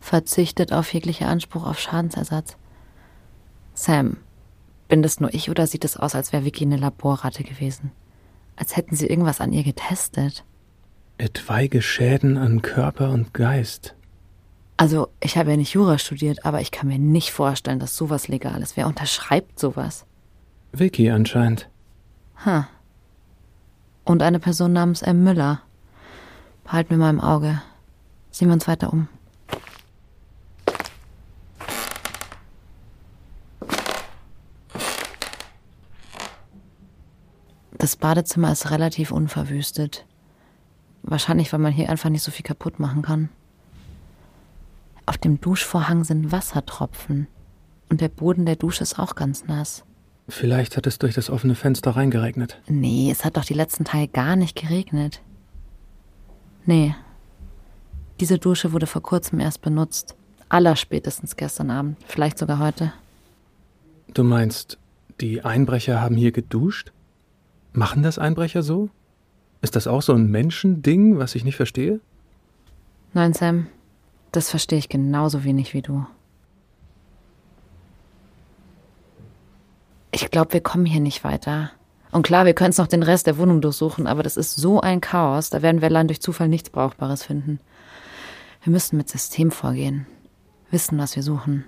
Verzichtet 0.00 0.72
auf 0.72 0.92
jeglichen 0.92 1.26
Anspruch 1.26 1.66
auf 1.66 1.80
Schadensersatz. 1.80 2.56
Sam, 3.74 4.18
bin 4.88 5.02
das 5.02 5.18
nur 5.18 5.32
ich 5.34 5.50
oder 5.50 5.66
sieht 5.66 5.84
es 5.84 5.96
aus, 5.96 6.14
als 6.14 6.32
wäre 6.32 6.44
Vicky 6.44 6.64
eine 6.64 6.76
Laborratte 6.76 7.42
gewesen? 7.42 7.90
Als 8.56 8.76
hätten 8.76 8.94
sie 8.94 9.06
irgendwas 9.06 9.40
an 9.40 9.52
ihr 9.52 9.64
getestet. 9.64 10.44
Etwaige 11.18 11.82
Schäden 11.82 12.36
an 12.36 12.62
Körper 12.62 13.10
und 13.10 13.34
Geist. 13.34 13.94
Also, 14.76 15.08
ich 15.20 15.36
habe 15.36 15.50
ja 15.50 15.56
nicht 15.56 15.72
Jura 15.72 15.98
studiert, 15.98 16.44
aber 16.44 16.60
ich 16.60 16.72
kann 16.72 16.88
mir 16.88 16.98
nicht 16.98 17.30
vorstellen, 17.30 17.78
dass 17.78 17.96
sowas 17.96 18.26
legal 18.26 18.60
ist. 18.60 18.76
Wer 18.76 18.88
unterschreibt 18.88 19.60
sowas? 19.60 20.04
Vicky 20.72 21.10
anscheinend. 21.10 21.68
Ha. 22.44 22.68
Und 24.04 24.22
eine 24.22 24.40
Person 24.40 24.72
namens 24.72 25.02
M. 25.02 25.22
Müller. 25.22 25.62
Behalten 26.64 26.90
wir 26.90 26.98
mal 26.98 27.10
im 27.10 27.20
Auge. 27.20 27.62
Sehen 28.32 28.48
wir 28.48 28.54
uns 28.54 28.66
weiter 28.66 28.92
um. 28.92 29.08
Das 37.78 37.96
Badezimmer 37.96 38.50
ist 38.50 38.70
relativ 38.70 39.12
unverwüstet. 39.12 40.04
Wahrscheinlich, 41.02 41.52
weil 41.52 41.60
man 41.60 41.72
hier 41.72 41.90
einfach 41.90 42.08
nicht 42.08 42.22
so 42.22 42.32
viel 42.32 42.44
kaputt 42.44 42.80
machen 42.80 43.02
kann. 43.02 43.28
Auf 45.06 45.18
dem 45.18 45.40
Duschvorhang 45.40 46.04
sind 46.04 46.32
Wassertropfen. 46.32 47.26
Und 47.90 48.00
der 48.00 48.08
Boden 48.08 48.46
der 48.46 48.56
Dusche 48.56 48.82
ist 48.82 48.98
auch 48.98 49.14
ganz 49.14 49.46
nass. 49.46 49.84
Vielleicht 50.28 50.76
hat 50.76 50.86
es 50.86 50.98
durch 50.98 51.14
das 51.14 51.28
offene 51.28 51.54
Fenster 51.54 51.90
reingeregnet. 51.90 52.60
Nee, 52.66 53.10
es 53.10 53.24
hat 53.24 53.36
doch 53.36 53.44
die 53.44 53.54
letzten 53.54 53.84
Tage 53.84 54.08
gar 54.08 54.36
nicht 54.36 54.56
geregnet. 54.56 55.20
Nee. 56.64 56.94
Diese 58.20 58.38
Dusche 58.38 58.72
wurde 58.72 58.86
vor 58.86 59.02
kurzem 59.02 59.40
erst 59.40 59.60
benutzt. 59.60 60.14
Allerspätestens 60.48 61.36
gestern 61.36 61.70
Abend. 61.70 61.98
Vielleicht 62.06 62.38
sogar 62.38 62.58
heute. 62.58 62.92
Du 64.14 64.24
meinst, 64.24 64.78
die 65.20 65.44
Einbrecher 65.44 66.00
haben 66.00 66.16
hier 66.16 66.32
geduscht? 66.32 66.92
Machen 67.72 68.02
das 68.02 68.18
Einbrecher 68.18 68.62
so? 68.62 68.88
Ist 69.60 69.76
das 69.76 69.86
auch 69.86 70.02
so 70.02 70.14
ein 70.14 70.30
Menschending, 70.30 71.18
was 71.18 71.34
ich 71.34 71.44
nicht 71.44 71.56
verstehe? 71.56 72.00
Nein, 73.12 73.34
Sam. 73.34 73.66
Das 74.34 74.50
verstehe 74.50 74.80
ich 74.80 74.88
genauso 74.88 75.44
wenig 75.44 75.74
wie 75.74 75.82
du. 75.82 76.04
Ich 80.10 80.28
glaube, 80.32 80.54
wir 80.54 80.60
kommen 80.60 80.86
hier 80.86 81.00
nicht 81.00 81.22
weiter. 81.22 81.70
Und 82.10 82.24
klar, 82.26 82.44
wir 82.44 82.52
können 82.52 82.70
es 82.70 82.78
noch 82.78 82.88
den 82.88 83.04
Rest 83.04 83.28
der 83.28 83.38
Wohnung 83.38 83.60
durchsuchen, 83.60 84.08
aber 84.08 84.24
das 84.24 84.36
ist 84.36 84.56
so 84.56 84.80
ein 84.80 85.00
Chaos, 85.00 85.50
da 85.50 85.62
werden 85.62 85.80
wir 85.80 85.86
allein 85.86 86.08
durch 86.08 86.20
Zufall 86.20 86.48
nichts 86.48 86.68
Brauchbares 86.68 87.22
finden. 87.22 87.60
Wir 88.64 88.72
müssen 88.72 88.96
mit 88.96 89.08
System 89.08 89.52
vorgehen. 89.52 90.08
Wissen, 90.72 90.98
was 90.98 91.14
wir 91.14 91.22
suchen. 91.22 91.64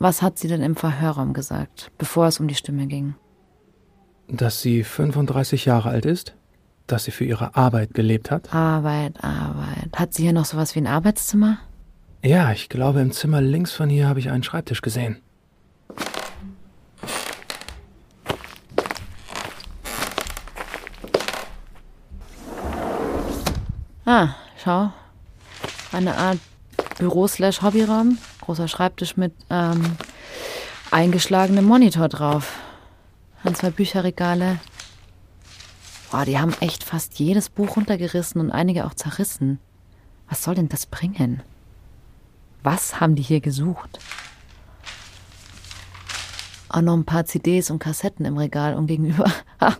Was 0.00 0.22
hat 0.22 0.40
sie 0.40 0.48
denn 0.48 0.62
im 0.62 0.74
Verhörraum 0.74 1.34
gesagt, 1.34 1.92
bevor 1.98 2.26
es 2.26 2.40
um 2.40 2.48
die 2.48 2.56
Stimme 2.56 2.88
ging? 2.88 3.14
Dass 4.26 4.60
sie 4.60 4.82
35 4.82 5.66
Jahre 5.66 5.90
alt 5.90 6.04
ist? 6.04 6.34
Dass 6.92 7.04
sie 7.04 7.10
für 7.10 7.24
ihre 7.24 7.56
Arbeit 7.56 7.94
gelebt 7.94 8.30
hat? 8.30 8.52
Arbeit, 8.52 9.14
Arbeit. 9.24 9.88
Hat 9.96 10.12
sie 10.12 10.24
hier 10.24 10.34
noch 10.34 10.44
sowas 10.44 10.74
wie 10.74 10.80
ein 10.80 10.86
Arbeitszimmer? 10.86 11.56
Ja, 12.22 12.52
ich 12.52 12.68
glaube, 12.68 13.00
im 13.00 13.12
Zimmer 13.12 13.40
links 13.40 13.72
von 13.72 13.88
hier 13.88 14.08
habe 14.08 14.18
ich 14.18 14.28
einen 14.28 14.42
Schreibtisch 14.42 14.82
gesehen. 14.82 15.22
Ah, 24.04 24.34
schau. 24.62 24.92
Eine 25.92 26.14
Art 26.18 26.40
Büro-slash-Hobbyraum. 26.98 28.18
Großer 28.42 28.68
Schreibtisch 28.68 29.16
mit 29.16 29.32
ähm, 29.48 29.96
eingeschlagenem 30.90 31.64
Monitor 31.64 32.10
drauf. 32.10 32.58
An 33.44 33.54
zwei 33.54 33.70
Bücherregale. 33.70 34.58
Boah, 36.12 36.26
die 36.26 36.38
haben 36.38 36.52
echt 36.60 36.84
fast 36.84 37.18
jedes 37.18 37.48
Buch 37.48 37.74
runtergerissen 37.76 38.38
und 38.38 38.50
einige 38.50 38.84
auch 38.84 38.92
zerrissen. 38.92 39.58
Was 40.28 40.44
soll 40.44 40.54
denn 40.54 40.68
das 40.68 40.84
bringen? 40.84 41.42
Was 42.62 43.00
haben 43.00 43.14
die 43.14 43.22
hier 43.22 43.40
gesucht? 43.40 43.98
Auch 46.68 46.82
noch 46.82 46.92
ein 46.92 47.06
paar 47.06 47.24
CDs 47.24 47.70
und 47.70 47.78
Kassetten 47.78 48.26
im 48.26 48.36
Regal 48.36 48.74
und 48.74 48.86
gegenüber. 48.88 49.24
Ha, 49.60 49.76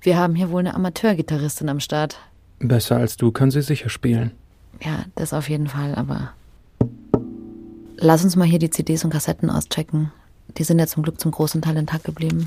wir 0.00 0.16
haben 0.16 0.34
hier 0.34 0.50
wohl 0.50 0.60
eine 0.60 0.74
Amateurgitarristin 0.74 1.68
am 1.68 1.80
Start. 1.80 2.18
Besser 2.58 2.96
als 2.96 3.18
du 3.18 3.30
kann 3.30 3.50
sie 3.50 3.60
sicher 3.60 3.90
spielen. 3.90 4.32
Ja, 4.80 5.04
das 5.16 5.34
auf 5.34 5.50
jeden 5.50 5.66
Fall, 5.66 5.96
aber. 5.96 6.32
Lass 7.98 8.24
uns 8.24 8.36
mal 8.36 8.46
hier 8.46 8.58
die 8.58 8.70
CDs 8.70 9.04
und 9.04 9.10
Kassetten 9.10 9.50
auschecken. 9.50 10.12
Die 10.56 10.64
sind 10.64 10.78
ja 10.78 10.86
zum 10.86 11.02
Glück 11.02 11.20
zum 11.20 11.30
großen 11.30 11.60
Teil 11.60 11.76
intakt 11.76 12.04
geblieben. 12.04 12.46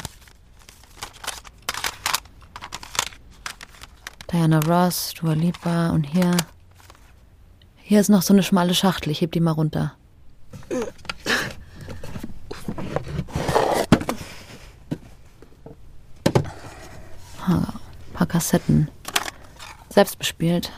Diana 4.31 4.59
Ross, 4.59 5.13
Dua 5.15 5.33
Lipa 5.33 5.89
und 5.89 6.03
hier. 6.03 6.38
Hier 7.77 8.00
ist 8.00 8.09
noch 8.09 8.21
so 8.21 8.33
eine 8.33 8.43
schmale 8.43 8.75
Schachtel. 8.75 9.12
Ich 9.12 9.21
heb 9.21 9.31
die 9.31 9.39
mal 9.39 9.51
runter. 9.51 9.95
Ein 17.48 17.65
paar 18.13 18.27
Kassetten. 18.27 18.89
Selbst 19.89 20.19
bespielt. 20.19 20.71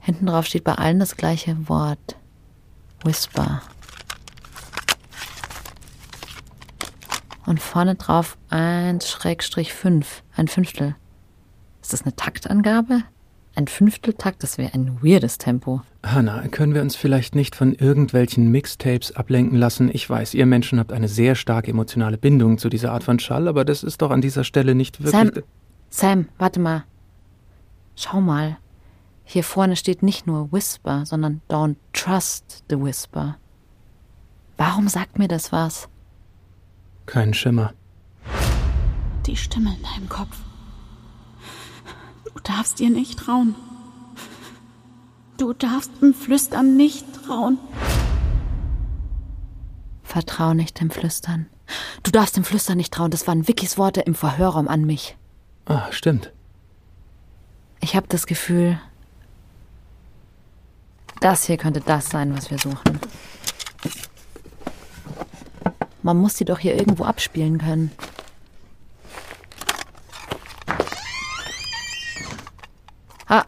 Hinten 0.00 0.24
drauf 0.26 0.46
steht 0.46 0.64
bei 0.64 0.74
allen 0.74 0.98
das 0.98 1.16
gleiche 1.16 1.68
Wort. 1.68 2.16
Whisper. 3.04 3.60
Und 7.44 7.60
vorne 7.60 7.96
drauf 7.96 8.38
1-5, 8.50 10.04
ein 10.36 10.48
Fünftel. 10.48 10.96
Ist 11.86 11.92
das 11.92 12.02
eine 12.02 12.16
Taktangabe? 12.16 13.04
Ein 13.54 13.68
Fünfteltakt, 13.68 14.42
das 14.42 14.58
wäre 14.58 14.74
ein 14.74 15.04
weirdes 15.04 15.38
Tempo. 15.38 15.82
Hannah, 16.04 16.48
können 16.48 16.74
wir 16.74 16.82
uns 16.82 16.96
vielleicht 16.96 17.36
nicht 17.36 17.54
von 17.54 17.74
irgendwelchen 17.74 18.50
Mixtapes 18.50 19.14
ablenken 19.14 19.56
lassen? 19.56 19.88
Ich 19.92 20.10
weiß, 20.10 20.34
ihr 20.34 20.46
Menschen 20.46 20.80
habt 20.80 20.90
eine 20.92 21.06
sehr 21.06 21.36
starke 21.36 21.70
emotionale 21.70 22.18
Bindung 22.18 22.58
zu 22.58 22.68
dieser 22.68 22.90
Art 22.90 23.04
von 23.04 23.20
Schall, 23.20 23.46
aber 23.46 23.64
das 23.64 23.84
ist 23.84 24.02
doch 24.02 24.10
an 24.10 24.20
dieser 24.20 24.42
Stelle 24.42 24.74
nicht 24.74 25.00
wirklich. 25.00 25.12
Sam, 25.12 25.44
Sam, 25.88 26.28
warte 26.38 26.58
mal. 26.58 26.82
Schau 27.94 28.20
mal. 28.20 28.56
Hier 29.22 29.44
vorne 29.44 29.76
steht 29.76 30.02
nicht 30.02 30.26
nur 30.26 30.50
Whisper, 30.50 31.06
sondern 31.06 31.40
Don't 31.48 31.76
Trust 31.92 32.64
the 32.68 32.80
Whisper. 32.80 33.36
Warum 34.56 34.88
sagt 34.88 35.20
mir 35.20 35.28
das 35.28 35.52
was? 35.52 35.88
Kein 37.06 37.32
Schimmer. 37.32 37.74
Die 39.24 39.36
Stimme 39.36 39.70
in 39.76 39.82
deinem 39.84 40.08
Kopf. 40.08 40.36
Du 42.36 42.42
darfst 42.42 42.80
ihr 42.80 42.90
nicht 42.90 43.18
trauen. 43.18 43.54
Du 45.38 45.54
darfst 45.54 45.90
dem 46.02 46.12
Flüstern 46.12 46.76
nicht 46.76 47.06
trauen. 47.24 47.56
Vertrau 50.02 50.52
nicht 50.52 50.78
dem 50.78 50.90
Flüstern. 50.90 51.46
Du 52.02 52.10
darfst 52.10 52.36
dem 52.36 52.44
Flüstern 52.44 52.76
nicht 52.76 52.92
trauen. 52.92 53.10
Das 53.10 53.26
waren 53.26 53.48
Vickys 53.48 53.78
Worte 53.78 54.02
im 54.02 54.14
Verhörraum 54.14 54.68
an 54.68 54.84
mich. 54.84 55.16
Ah, 55.64 55.90
stimmt. 55.90 56.30
Ich 57.80 57.96
habe 57.96 58.06
das 58.08 58.26
Gefühl, 58.26 58.78
Das 61.20 61.44
hier 61.46 61.56
könnte 61.56 61.80
das 61.80 62.10
sein, 62.10 62.36
was 62.36 62.50
wir 62.50 62.58
suchen. 62.58 63.00
Man 66.02 66.18
muss 66.18 66.34
die 66.34 66.44
doch 66.44 66.58
hier 66.58 66.76
irgendwo 66.76 67.04
abspielen 67.04 67.56
können. 67.56 67.92
Ah, 73.28 73.44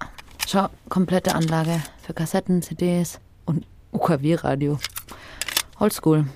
schau, 0.48 0.68
komplette 0.88 1.36
Anlage 1.36 1.80
für 2.04 2.12
Kassetten, 2.12 2.62
CDs 2.62 3.20
und 3.44 3.64
UKW-Radio. 3.92 4.80
Oldschool. 5.78 6.26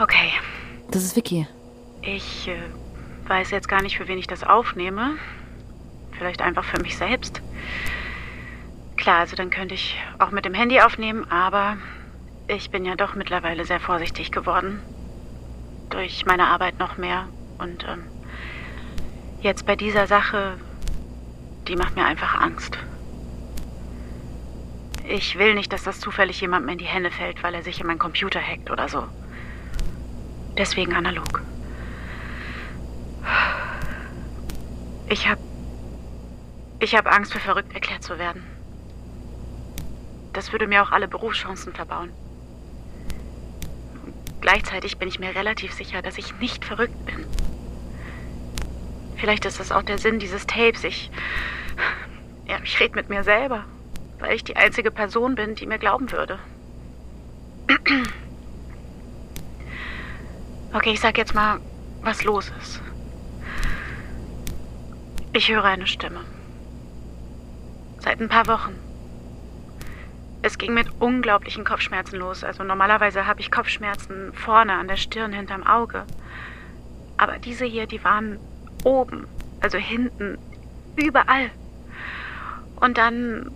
Okay. 0.00 0.30
Das 0.92 1.02
ist 1.02 1.16
Vicky. 1.16 1.48
Ich 2.02 2.46
äh, 2.46 2.56
weiß 3.26 3.50
jetzt 3.50 3.68
gar 3.68 3.82
nicht, 3.82 3.96
für 3.96 4.06
wen 4.06 4.18
ich 4.18 4.28
das 4.28 4.44
aufnehme. 4.44 5.16
Vielleicht 6.16 6.42
einfach 6.42 6.64
für 6.64 6.80
mich 6.80 6.96
selbst. 6.96 7.42
Klar, 8.96 9.18
also 9.18 9.34
dann 9.34 9.50
könnte 9.50 9.74
ich 9.74 9.96
auch 10.20 10.30
mit 10.30 10.44
dem 10.44 10.54
Handy 10.54 10.80
aufnehmen, 10.80 11.28
aber 11.28 11.76
ich 12.46 12.70
bin 12.70 12.84
ja 12.84 12.94
doch 12.94 13.14
mittlerweile 13.14 13.64
sehr 13.64 13.80
vorsichtig 13.80 14.30
geworden. 14.30 14.80
Durch 15.92 16.24
meine 16.24 16.46
Arbeit 16.46 16.78
noch 16.78 16.96
mehr. 16.96 17.28
Und 17.58 17.84
ähm, 17.84 18.04
jetzt 19.42 19.66
bei 19.66 19.76
dieser 19.76 20.06
Sache, 20.06 20.56
die 21.68 21.76
macht 21.76 21.96
mir 21.96 22.04
einfach 22.04 22.40
Angst. 22.40 22.78
Ich 25.06 25.38
will 25.38 25.54
nicht, 25.54 25.72
dass 25.72 25.84
das 25.84 26.00
zufällig 26.00 26.40
jemandem 26.40 26.70
in 26.70 26.78
die 26.78 26.86
Hände 26.86 27.10
fällt, 27.10 27.42
weil 27.42 27.54
er 27.54 27.62
sich 27.62 27.78
in 27.78 27.86
meinen 27.86 27.98
Computer 27.98 28.40
hackt 28.40 28.70
oder 28.70 28.88
so. 28.88 29.04
Deswegen 30.56 30.94
analog. 30.94 31.42
Ich 35.08 35.28
hab. 35.28 35.38
Ich 36.78 36.96
hab 36.96 37.06
Angst, 37.06 37.32
für 37.32 37.38
verrückt 37.38 37.74
erklärt 37.74 38.02
zu 38.02 38.18
werden. 38.18 38.42
Das 40.32 40.52
würde 40.52 40.66
mir 40.66 40.82
auch 40.82 40.90
alle 40.90 41.06
Berufschancen 41.06 41.74
verbauen. 41.74 42.10
Gleichzeitig 44.42 44.98
bin 44.98 45.08
ich 45.08 45.20
mir 45.20 45.34
relativ 45.34 45.72
sicher, 45.72 46.02
dass 46.02 46.18
ich 46.18 46.34
nicht 46.40 46.64
verrückt 46.64 47.06
bin. 47.06 47.24
Vielleicht 49.16 49.44
ist 49.44 49.60
das 49.60 49.70
auch 49.70 49.82
der 49.82 49.98
Sinn 49.98 50.18
dieses 50.18 50.46
Tapes. 50.48 50.82
Ich. 50.82 51.10
Ja, 52.46 52.58
ich 52.62 52.78
rede 52.80 52.96
mit 52.96 53.08
mir 53.08 53.22
selber, 53.22 53.64
weil 54.18 54.34
ich 54.34 54.42
die 54.42 54.56
einzige 54.56 54.90
Person 54.90 55.36
bin, 55.36 55.54
die 55.54 55.66
mir 55.66 55.78
glauben 55.78 56.10
würde. 56.10 56.40
Okay, 60.72 60.90
ich 60.90 61.00
sag 61.00 61.18
jetzt 61.18 61.34
mal, 61.34 61.60
was 62.02 62.24
los 62.24 62.50
ist. 62.60 62.80
Ich 65.32 65.48
höre 65.50 65.64
eine 65.64 65.86
Stimme. 65.86 66.24
Seit 68.00 68.20
ein 68.20 68.28
paar 68.28 68.48
Wochen. 68.48 68.74
Es 70.42 70.58
ging 70.58 70.74
mit 70.74 70.88
unglaublichen 71.00 71.64
Kopfschmerzen 71.64 72.18
los. 72.18 72.42
Also 72.42 72.64
normalerweise 72.64 73.26
habe 73.26 73.40
ich 73.40 73.52
Kopfschmerzen 73.52 74.32
vorne 74.32 74.74
an 74.74 74.88
der 74.88 74.96
Stirn 74.96 75.32
hinterm 75.32 75.64
Auge. 75.64 76.04
Aber 77.16 77.38
diese 77.38 77.64
hier, 77.64 77.86
die 77.86 78.02
waren 78.02 78.38
oben, 78.82 79.28
also 79.60 79.78
hinten, 79.78 80.38
überall. 80.96 81.50
Und 82.76 82.98
dann, 82.98 83.52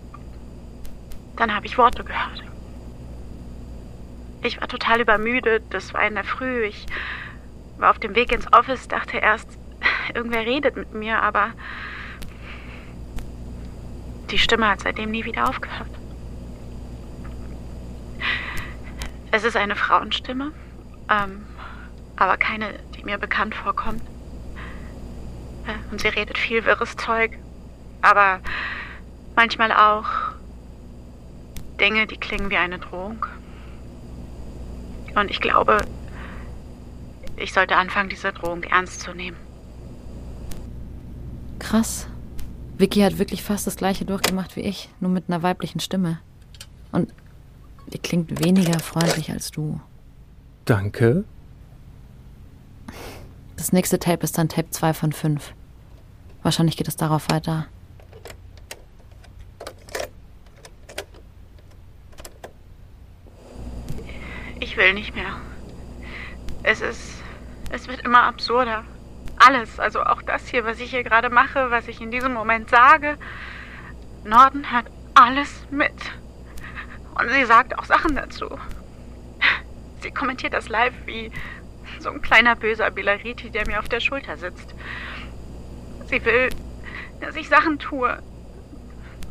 dann 1.34 1.52
habe 1.52 1.66
ich 1.66 1.76
Worte 1.76 2.04
gehört. 2.04 2.44
Ich 4.42 4.60
war 4.60 4.68
total 4.68 5.00
übermüdet. 5.00 5.64
Das 5.70 5.92
war 5.92 6.06
in 6.06 6.14
der 6.14 6.22
Früh. 6.22 6.66
Ich 6.66 6.86
war 7.78 7.90
auf 7.90 7.98
dem 7.98 8.14
Weg 8.14 8.30
ins 8.30 8.52
Office, 8.52 8.86
dachte 8.86 9.16
erst, 9.16 9.48
irgendwer 10.14 10.46
redet 10.46 10.76
mit 10.76 10.94
mir, 10.94 11.20
aber 11.20 11.50
die 14.30 14.38
Stimme 14.38 14.68
hat 14.68 14.80
seitdem 14.80 15.10
nie 15.10 15.24
wieder 15.24 15.48
aufgehört. 15.48 15.88
Es 19.36 19.44
ist 19.44 19.54
eine 19.54 19.76
Frauenstimme, 19.76 20.50
ähm, 21.10 21.44
aber 22.16 22.38
keine, 22.38 22.72
die 22.96 23.04
mir 23.04 23.18
bekannt 23.18 23.54
vorkommt. 23.54 24.00
Äh, 25.66 25.92
und 25.92 26.00
sie 26.00 26.08
redet 26.08 26.38
viel 26.38 26.64
wirres 26.64 26.96
Zeug, 26.96 27.36
aber 28.00 28.40
manchmal 29.34 29.72
auch 29.72 30.06
Dinge, 31.78 32.06
die 32.06 32.16
klingen 32.16 32.48
wie 32.48 32.56
eine 32.56 32.78
Drohung. 32.78 33.26
Und 35.14 35.30
ich 35.30 35.42
glaube, 35.42 35.82
ich 37.36 37.52
sollte 37.52 37.76
anfangen, 37.76 38.08
diese 38.08 38.32
Drohung 38.32 38.62
ernst 38.62 39.00
zu 39.02 39.12
nehmen. 39.12 39.36
Krass. 41.58 42.06
Vicky 42.78 43.00
hat 43.00 43.18
wirklich 43.18 43.42
fast 43.42 43.66
das 43.66 43.76
gleiche 43.76 44.06
durchgemacht 44.06 44.56
wie 44.56 44.62
ich, 44.62 44.88
nur 45.00 45.10
mit 45.10 45.24
einer 45.28 45.42
weiblichen 45.42 45.80
Stimme. 45.80 46.20
Und 46.90 47.12
die 47.92 47.98
klingt 47.98 48.44
weniger 48.44 48.78
freundlich 48.78 49.30
als 49.30 49.50
du. 49.50 49.80
Danke. 50.64 51.24
Das 53.56 53.72
nächste 53.72 53.98
Tape 53.98 54.24
ist 54.24 54.36
dann 54.38 54.48
Tape 54.48 54.70
2 54.70 54.94
von 54.94 55.12
5. 55.12 55.52
Wahrscheinlich 56.42 56.76
geht 56.76 56.88
es 56.88 56.96
darauf 56.96 57.30
weiter. 57.30 57.66
Ich 64.60 64.76
will 64.76 64.94
nicht 64.94 65.14
mehr. 65.14 65.36
Es 66.62 66.80
ist. 66.80 67.22
Es 67.70 67.88
wird 67.88 68.02
immer 68.02 68.22
absurder. 68.22 68.84
Alles, 69.38 69.80
also 69.80 70.02
auch 70.02 70.22
das 70.22 70.46
hier, 70.46 70.64
was 70.64 70.78
ich 70.80 70.90
hier 70.90 71.02
gerade 71.02 71.30
mache, 71.30 71.70
was 71.70 71.88
ich 71.88 72.00
in 72.00 72.10
diesem 72.10 72.32
Moment 72.32 72.70
sage. 72.70 73.18
Norden 74.24 74.70
hört 74.70 74.86
alles 75.14 75.64
mit. 75.70 75.92
Und 77.18 77.30
sie 77.30 77.44
sagt 77.44 77.78
auch 77.78 77.84
Sachen 77.84 78.14
dazu. 78.14 78.58
Sie 80.02 80.10
kommentiert 80.10 80.52
das 80.52 80.68
live 80.68 80.94
wie 81.06 81.32
so 81.98 82.10
ein 82.10 82.20
kleiner 82.20 82.54
böser 82.56 82.90
Bilariti, 82.90 83.50
der 83.50 83.66
mir 83.66 83.78
auf 83.78 83.88
der 83.88 84.00
Schulter 84.00 84.36
sitzt. 84.36 84.74
Sie 86.08 86.24
will, 86.24 86.50
dass 87.20 87.36
ich 87.36 87.48
Sachen 87.48 87.78
tue, 87.78 88.22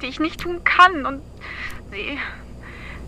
die 0.02 0.08
ich 0.08 0.20
nicht 0.20 0.42
tun 0.42 0.64
kann. 0.64 1.06
Und 1.06 1.22
sie. 1.92 2.18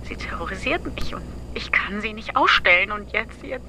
Sie 0.04 0.16
terrorisiert 0.16 0.86
mich 0.96 1.14
und 1.14 1.24
ich 1.54 1.72
kann 1.74 2.00
sie 2.00 2.14
nicht 2.14 2.38
ausstellen. 2.38 2.94
Und 2.94 3.12
jetzt, 3.12 3.44
jetzt, 3.44 3.68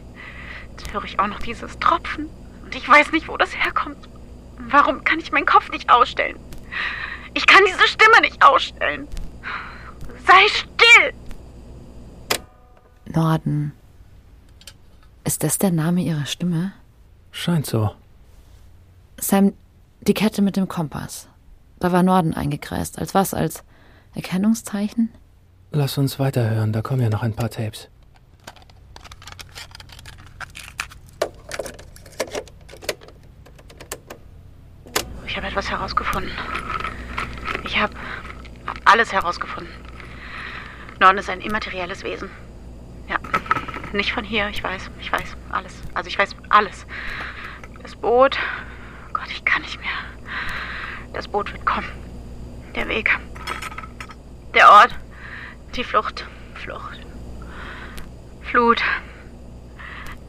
jetzt 0.70 0.92
höre 0.92 1.04
ich 1.04 1.18
auch 1.18 1.26
noch 1.26 1.40
dieses 1.40 1.78
Tropfen. 1.80 2.28
Und 2.62 2.76
ich 2.76 2.88
weiß 2.88 3.10
nicht, 3.10 3.26
wo 3.26 3.36
das 3.36 3.56
herkommt. 3.56 4.08
Warum 4.58 5.02
kann 5.02 5.18
ich 5.18 5.32
meinen 5.32 5.46
Kopf 5.46 5.70
nicht 5.70 5.90
ausstellen? 5.90 6.38
Ich 7.34 7.46
kann 7.46 7.64
diese 7.66 7.88
Stimme 7.88 8.20
nicht 8.20 8.44
ausstellen. 8.44 9.08
Norden. 13.14 13.72
Ist 15.24 15.42
das 15.42 15.58
der 15.58 15.70
Name 15.70 16.00
ihrer 16.02 16.26
Stimme? 16.26 16.72
Scheint 17.32 17.66
so. 17.66 17.90
Sam, 19.20 19.52
die 20.00 20.14
Kette 20.14 20.42
mit 20.42 20.56
dem 20.56 20.68
Kompass. 20.68 21.28
Da 21.80 21.92
war 21.92 22.02
Norden 22.02 22.34
eingekreist. 22.34 22.98
Als 22.98 23.14
was? 23.14 23.34
Als 23.34 23.62
Erkennungszeichen? 24.14 25.10
Lass 25.70 25.98
uns 25.98 26.18
weiterhören, 26.18 26.72
da 26.72 26.82
kommen 26.82 27.02
ja 27.02 27.10
noch 27.10 27.22
ein 27.22 27.34
paar 27.34 27.50
Tapes. 27.50 27.88
Ich 35.26 35.36
habe 35.36 35.46
etwas 35.46 35.70
herausgefunden. 35.70 36.32
Ich 37.64 37.78
habe 37.78 37.94
alles 38.84 39.12
herausgefunden. 39.12 39.72
Norden 41.00 41.18
ist 41.18 41.28
ein 41.28 41.42
immaterielles 41.42 42.02
Wesen. 42.02 42.30
Nicht 43.92 44.12
von 44.12 44.24
hier, 44.24 44.48
ich 44.48 44.62
weiß, 44.62 44.90
ich 45.00 45.10
weiß 45.10 45.36
alles. 45.50 45.74
Also 45.94 46.08
ich 46.08 46.18
weiß 46.18 46.36
alles. 46.48 46.86
Das 47.82 47.96
Boot, 47.96 48.38
oh 49.08 49.12
Gott, 49.12 49.30
ich 49.30 49.44
kann 49.44 49.62
nicht 49.62 49.80
mehr. 49.80 49.90
Das 51.14 51.28
Boot 51.28 51.52
wird 51.52 51.64
kommen. 51.64 51.88
Der 52.74 52.88
Weg. 52.88 53.18
Der 54.54 54.70
Ort. 54.70 54.94
Die 55.74 55.84
Flucht. 55.84 56.26
Flucht. 56.54 57.00
Flut. 58.42 58.82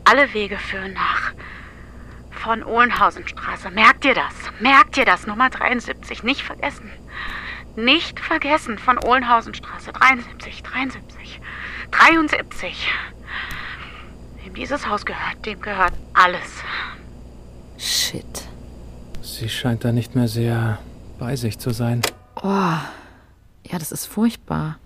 Alle 0.06 0.34
Wege 0.34 0.58
führen 0.58 0.94
nach 0.94 1.34
von 2.40 2.64
Ohlenhausenstraße. 2.64 3.70
Merkt 3.70 4.06
ihr 4.06 4.16
das? 4.16 4.34
Merkt 4.60 4.98
ihr 4.98 5.06
das? 5.06 5.28
Nummer 5.28 5.50
73. 5.50 6.24
Nicht 6.24 6.42
vergessen. 6.42 6.90
Nicht 7.76 8.20
vergessen 8.20 8.80
von 8.80 8.98
Ohlenhausenstraße. 8.98 9.92
73, 9.92 10.64
73, 10.64 11.42
73. 11.92 12.88
Wem 14.44 14.54
dieses 14.54 14.88
Haus 14.88 15.06
gehört, 15.06 15.46
dem 15.46 15.62
gehört 15.62 15.94
alles. 16.14 16.64
Shit. 17.78 18.48
Sie 19.22 19.50
scheint 19.50 19.84
da 19.84 19.92
nicht 19.92 20.16
mehr 20.16 20.28
sehr 20.28 20.80
bei 21.18 21.36
sich 21.36 21.60
zu 21.60 21.72
sein. 21.72 22.02
Oh. 22.42 22.48
Ja, 23.72 23.78
das 23.78 23.92
ist 23.92 24.06
furchtbar. 24.06 24.80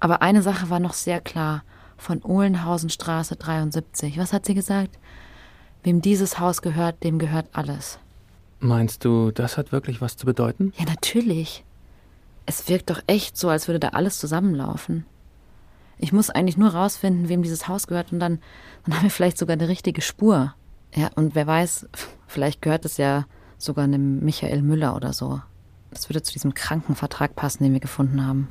Aber 0.00 0.20
eine 0.20 0.42
Sache 0.42 0.68
war 0.68 0.80
noch 0.80 0.92
sehr 0.92 1.20
klar. 1.20 1.62
Von 1.96 2.22
Ohlenhausenstraße 2.22 3.36
73. 3.36 4.18
Was 4.18 4.32
hat 4.32 4.44
sie 4.44 4.54
gesagt? 4.54 4.98
Wem 5.82 6.02
dieses 6.02 6.38
Haus 6.38 6.60
gehört, 6.60 7.02
dem 7.02 7.18
gehört 7.18 7.46
alles. 7.52 7.98
Meinst 8.60 9.04
du, 9.04 9.30
das 9.30 9.56
hat 9.56 9.72
wirklich 9.72 10.00
was 10.00 10.16
zu 10.16 10.26
bedeuten? 10.26 10.72
Ja, 10.76 10.84
natürlich. 10.84 11.64
Es 12.46 12.68
wirkt 12.68 12.90
doch 12.90 13.00
echt 13.06 13.38
so, 13.38 13.48
als 13.48 13.68
würde 13.68 13.80
da 13.80 13.88
alles 13.88 14.18
zusammenlaufen. 14.18 15.06
Ich 15.98 16.12
muss 16.12 16.30
eigentlich 16.30 16.56
nur 16.56 16.70
rausfinden, 16.70 17.28
wem 17.28 17.42
dieses 17.42 17.68
Haus 17.68 17.86
gehört 17.86 18.12
und 18.12 18.20
dann, 18.20 18.40
dann 18.84 18.96
haben 18.96 19.04
wir 19.04 19.10
vielleicht 19.10 19.38
sogar 19.38 19.54
eine 19.54 19.68
richtige 19.68 20.02
Spur. 20.02 20.54
Ja, 20.94 21.10
und 21.14 21.34
wer 21.34 21.46
weiß, 21.46 21.86
vielleicht 22.26 22.62
gehört 22.62 22.84
es 22.84 22.96
ja 22.96 23.26
sogar 23.58 23.84
einem 23.84 24.20
Michael 24.24 24.62
Müller 24.62 24.94
oder 24.96 25.12
so. 25.12 25.40
Das 25.90 26.08
würde 26.08 26.22
zu 26.22 26.32
diesem 26.32 26.54
Krankenvertrag 26.54 27.36
passen, 27.36 27.64
den 27.64 27.72
wir 27.72 27.80
gefunden 27.80 28.24
haben. 28.26 28.48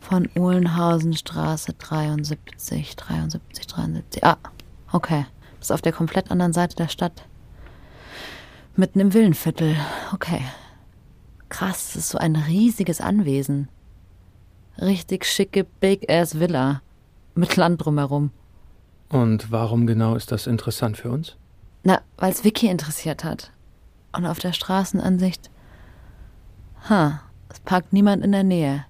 Von 0.00 0.28
Uhlenhausenstraße 0.36 1.74
73, 1.74 2.96
73, 2.96 3.66
73. 3.66 4.24
Ah, 4.24 4.38
okay. 4.90 5.26
Das 5.58 5.68
ist 5.68 5.72
auf 5.72 5.82
der 5.82 5.92
komplett 5.92 6.30
anderen 6.30 6.52
Seite 6.52 6.74
der 6.74 6.88
Stadt. 6.88 7.24
Mitten 8.76 8.98
im 8.98 9.14
Villenviertel. 9.14 9.76
Okay. 10.12 10.42
Krass, 11.48 11.88
das 11.92 11.96
ist 11.96 12.08
so 12.10 12.18
ein 12.18 12.34
riesiges 12.34 13.00
Anwesen. 13.00 13.68
Richtig 14.80 15.26
schicke 15.26 15.64
Big-Ass 15.64 16.38
Villa. 16.40 16.82
Mit 17.34 17.56
Land 17.56 17.84
drumherum. 17.84 18.30
Und 19.08 19.50
warum 19.50 19.86
genau 19.86 20.14
ist 20.14 20.32
das 20.32 20.46
interessant 20.46 20.96
für 20.96 21.10
uns? 21.10 21.36
Na, 21.82 22.00
weil 22.16 22.32
es 22.32 22.44
Vicky 22.44 22.68
interessiert 22.68 23.24
hat. 23.24 23.52
Und 24.16 24.26
auf 24.26 24.38
der 24.38 24.52
Straßenansicht. 24.52 25.50
Ha, 26.88 27.20
es 27.48 27.60
parkt 27.60 27.92
niemand 27.92 28.24
in 28.24 28.32
der 28.32 28.44
Nähe. 28.44 28.84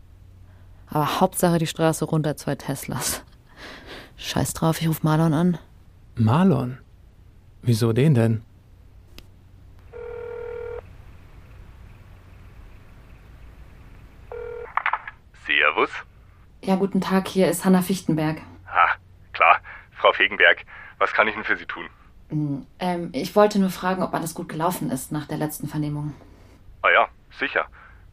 Aber 0.86 1.20
Hauptsache 1.20 1.58
die 1.58 1.66
Straße 1.66 2.04
runter 2.04 2.36
zwei 2.36 2.54
Teslas. 2.54 3.22
Scheiß 4.16 4.54
drauf, 4.54 4.80
ich 4.80 4.88
ruf 4.88 5.02
Marlon 5.02 5.32
an. 5.32 5.58
Marlon? 6.14 6.78
Wieso 7.62 7.92
den 7.92 8.14
denn? 8.14 8.42
Ja, 16.62 16.76
guten 16.76 17.00
Tag, 17.00 17.28
hier 17.28 17.48
ist 17.48 17.64
Hanna 17.64 17.82
Fichtenberg. 17.82 18.40
Ha, 18.66 18.90
klar. 19.32 19.60
Frau 19.92 20.12
Fegenberg, 20.12 20.64
was 20.98 21.12
kann 21.12 21.28
ich 21.28 21.34
denn 21.34 21.44
für 21.44 21.56
Sie 21.56 21.66
tun? 21.66 21.88
Hm, 22.28 22.66
Ähm, 22.78 23.10
ich 23.12 23.34
wollte 23.36 23.58
nur 23.58 23.70
fragen, 23.70 24.02
ob 24.02 24.14
alles 24.14 24.34
gut 24.34 24.48
gelaufen 24.48 24.90
ist 24.90 25.12
nach 25.12 25.26
der 25.26 25.38
letzten 25.38 25.68
Vernehmung. 25.68 26.14
Ah 26.82 26.90
ja, 26.90 27.08
sicher. 27.38 27.66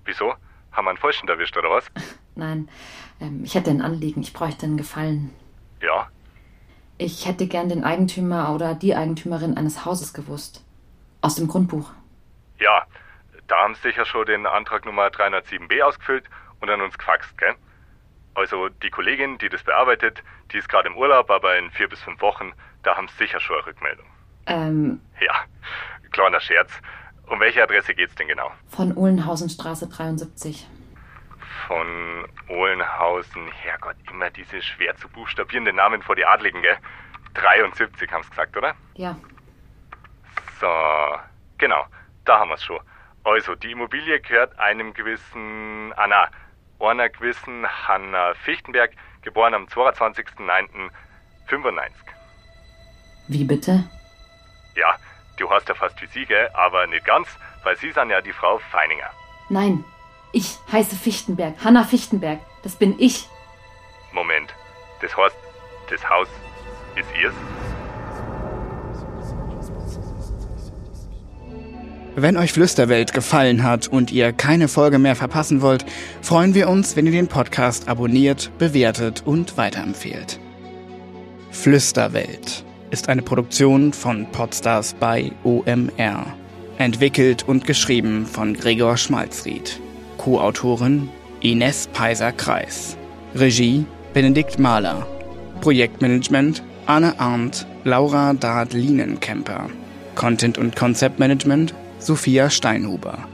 Wieso? 0.05 0.33
Haben 0.71 0.85
wir 0.85 0.89
einen 0.91 0.97
Falschen 0.97 1.27
erwischt, 1.27 1.57
oder 1.57 1.69
was? 1.69 1.85
Nein, 2.35 2.69
ähm, 3.19 3.43
ich 3.43 3.55
hätte 3.55 3.69
ein 3.69 3.81
Anliegen, 3.81 4.21
ich 4.21 4.33
bräuchte 4.33 4.65
einen 4.65 4.77
Gefallen. 4.77 5.31
Ja. 5.81 6.07
Ich 6.97 7.25
hätte 7.27 7.47
gern 7.47 7.69
den 7.69 7.83
Eigentümer 7.83 8.53
oder 8.53 8.73
die 8.73 8.95
Eigentümerin 8.95 9.55
eines 9.57 9.85
Hauses 9.85 10.13
gewusst. 10.13 10.63
Aus 11.21 11.35
dem 11.35 11.47
Grundbuch. 11.47 11.91
Ja, 12.59 12.85
da 13.47 13.57
haben 13.63 13.75
Sie 13.75 13.81
sicher 13.81 14.05
schon 14.05 14.25
den 14.25 14.45
Antrag 14.45 14.85
Nummer 14.85 15.07
307b 15.07 15.81
ausgefüllt 15.83 16.25
und 16.59 16.69
an 16.69 16.81
uns 16.81 16.97
gefaxt, 16.97 17.37
gell? 17.37 17.55
Also 18.37 18.69
die 18.69 18.91
Kollegin, 18.91 19.39
die 19.39 19.49
das 19.49 19.63
bearbeitet, 19.63 20.21
die 20.51 20.59
ist 20.59 20.69
gerade 20.69 20.87
im 20.89 20.95
Urlaub, 20.95 21.31
aber 21.31 21.57
in 21.57 21.71
vier 21.71 21.89
bis 21.89 21.99
fünf 22.03 22.21
Wochen, 22.21 22.53
da 22.83 22.95
haben 22.95 23.07
Sie 23.07 23.17
sicher 23.17 23.39
schon 23.39 23.55
eine 23.57 23.65
Rückmeldung. 23.65 24.05
Ähm, 24.45 25.01
Ja, 25.19 25.33
kleiner 26.11 26.39
Scherz. 26.39 26.71
Um 27.25 27.39
welche 27.39 27.63
Adresse 27.63 27.95
geht's 27.95 28.13
denn 28.13 28.27
genau? 28.27 28.51
von 28.69 28.95
Uhlenhausenstraße 28.95 29.89
73. 29.89 30.67
Von 31.65 32.27
Ohlenhausen, 32.47 33.47
Herrgott, 33.51 33.95
immer 34.11 34.29
diese 34.29 34.61
schwer 34.61 34.95
zu 34.97 35.09
buchstabierenden 35.09 35.75
Namen 35.75 36.03
vor 36.03 36.15
die 36.15 36.25
Adligen, 36.25 36.61
gell? 36.61 36.77
73 37.33 38.11
haben 38.11 38.21
Sie 38.23 38.29
gesagt, 38.29 38.55
oder? 38.55 38.75
Ja, 38.93 39.17
So, 40.61 40.67
genau, 41.57 41.85
da 42.23 42.39
haben 42.39 42.49
wir's 42.51 42.63
schon. 42.63 42.79
Also, 43.23 43.55
die 43.55 43.71
Immobilie 43.71 44.19
gehört 44.21 44.57
einem 44.59 44.93
gewissen, 44.93 45.91
ah 45.97 46.07
na, 46.07 46.29
einer 46.79 47.09
gewissen 47.09 47.65
Hanna 47.87 48.33
Fichtenberg, 48.43 48.91
geboren 49.21 49.53
am 49.53 49.65
22.09.95. 49.65 51.91
wie 53.27 53.43
bitte? 53.43 53.83
Ja, 54.75 54.95
du 55.37 55.49
hast 55.49 55.69
ja 55.69 55.75
fast 55.75 56.01
wie 56.01 56.07
sie, 56.07 56.25
gell, 56.25 56.49
aber 56.53 56.87
nicht 56.87 57.05
ganz, 57.05 57.27
weil 57.63 57.77
sie 57.77 57.91
sind 57.91 58.09
ja 58.09 58.21
die 58.21 58.33
Frau 58.33 58.59
Feininger. 58.71 59.09
Nein, 59.49 59.83
ich 60.31 60.57
heiße 60.71 60.95
Fichtenberg, 60.95 61.55
Hanna 61.63 61.83
Fichtenberg. 61.83 62.39
Das 62.63 62.75
bin 62.75 62.99
ich. 62.99 63.27
Moment, 64.11 64.53
das 65.01 65.15
heißt, 65.15 65.35
das 65.89 66.09
Haus 66.09 66.27
ist 66.95 67.07
ihrs? 67.21 67.35
Wenn 72.19 72.35
euch 72.35 72.51
Flüsterwelt 72.51 73.13
gefallen 73.13 73.61
hat 73.61 73.87
und 73.87 74.11
ihr 74.11 74.33
keine 74.33 74.67
Folge 74.67 74.97
mehr 74.97 75.15
verpassen 75.15 75.61
wollt, 75.61 75.85
freuen 76.23 76.55
wir 76.55 76.67
uns, 76.67 76.95
wenn 76.95 77.05
ihr 77.05 77.11
den 77.11 77.27
Podcast 77.27 77.87
abonniert, 77.87 78.49
bewertet 78.57 79.21
und 79.23 79.55
weiterempfehlt. 79.55 80.39
Flüsterwelt 81.51 82.65
ist 82.89 83.07
eine 83.07 83.21
Produktion 83.21 83.93
von 83.93 84.25
Podstars 84.31 84.95
bei 84.95 85.31
OMR. 85.43 86.25
Entwickelt 86.79 87.47
und 87.47 87.67
geschrieben 87.67 88.25
von 88.25 88.55
Gregor 88.55 88.97
Schmalzried. 88.97 89.79
Co-Autorin 90.17 91.09
Ines 91.41 91.85
Peiser-Kreis. 91.93 92.97
Regie 93.35 93.85
Benedikt 94.13 94.57
Mahler. 94.57 95.05
Projektmanagement 95.61 96.63
Anne 96.87 97.19
Arndt, 97.19 97.67
Laura 97.83 98.33
Dard-Lienenkemper. 98.33 99.69
Content 100.15 100.57
und 100.57 100.75
Konzeptmanagement 100.75 101.75
Sophia 101.99 102.49
Steinhuber. 102.49 103.27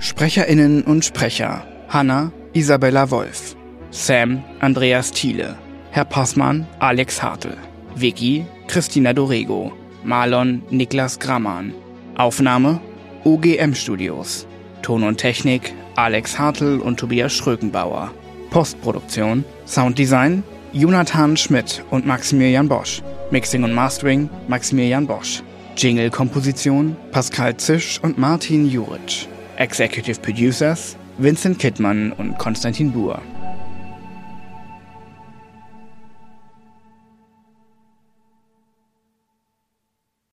SprecherInnen 0.00 0.82
und 0.82 1.04
Sprecher 1.04 1.66
Hanna 1.88 2.32
Isabella 2.52 3.10
Wolf. 3.10 3.56
Sam 3.90 4.42
Andreas 4.60 5.12
Thiele. 5.12 5.56
Herr 5.90 6.04
Passmann 6.04 6.66
Alex 6.78 7.22
Hartl. 7.22 7.56
Vicky 7.94 8.44
Christina 8.66 9.12
Dorego. 9.12 9.72
Marlon 10.04 10.62
Niklas 10.70 11.18
Grammann. 11.18 11.72
Aufnahme 12.16 12.80
OGM 13.24 13.74
Studios. 13.74 14.46
Ton 14.82 15.04
und 15.04 15.18
Technik 15.18 15.74
Alex 15.96 16.38
Hartl 16.38 16.80
und 16.80 16.98
Tobias 16.98 17.32
Schrökenbauer. 17.32 18.10
Postproduktion 18.50 19.44
Sounddesign 19.66 20.42
Jonathan 20.72 21.36
Schmidt 21.36 21.82
und 21.90 22.06
Maximilian 22.06 22.68
Bosch. 22.68 23.02
Mixing 23.30 23.64
und 23.64 23.72
Mastering 23.72 24.28
Maximilian 24.48 25.06
Bosch. 25.06 25.42
Jingle-Komposition 25.78 26.96
Pascal 27.12 27.56
Zisch 27.56 28.00
und 28.02 28.18
Martin 28.18 28.68
Juric. 28.68 29.28
Executive 29.58 30.20
Producers 30.20 30.96
Vincent 31.18 31.60
Kittmann 31.60 32.10
und 32.12 32.36
Konstantin 32.36 32.90
Buhr. 32.90 33.22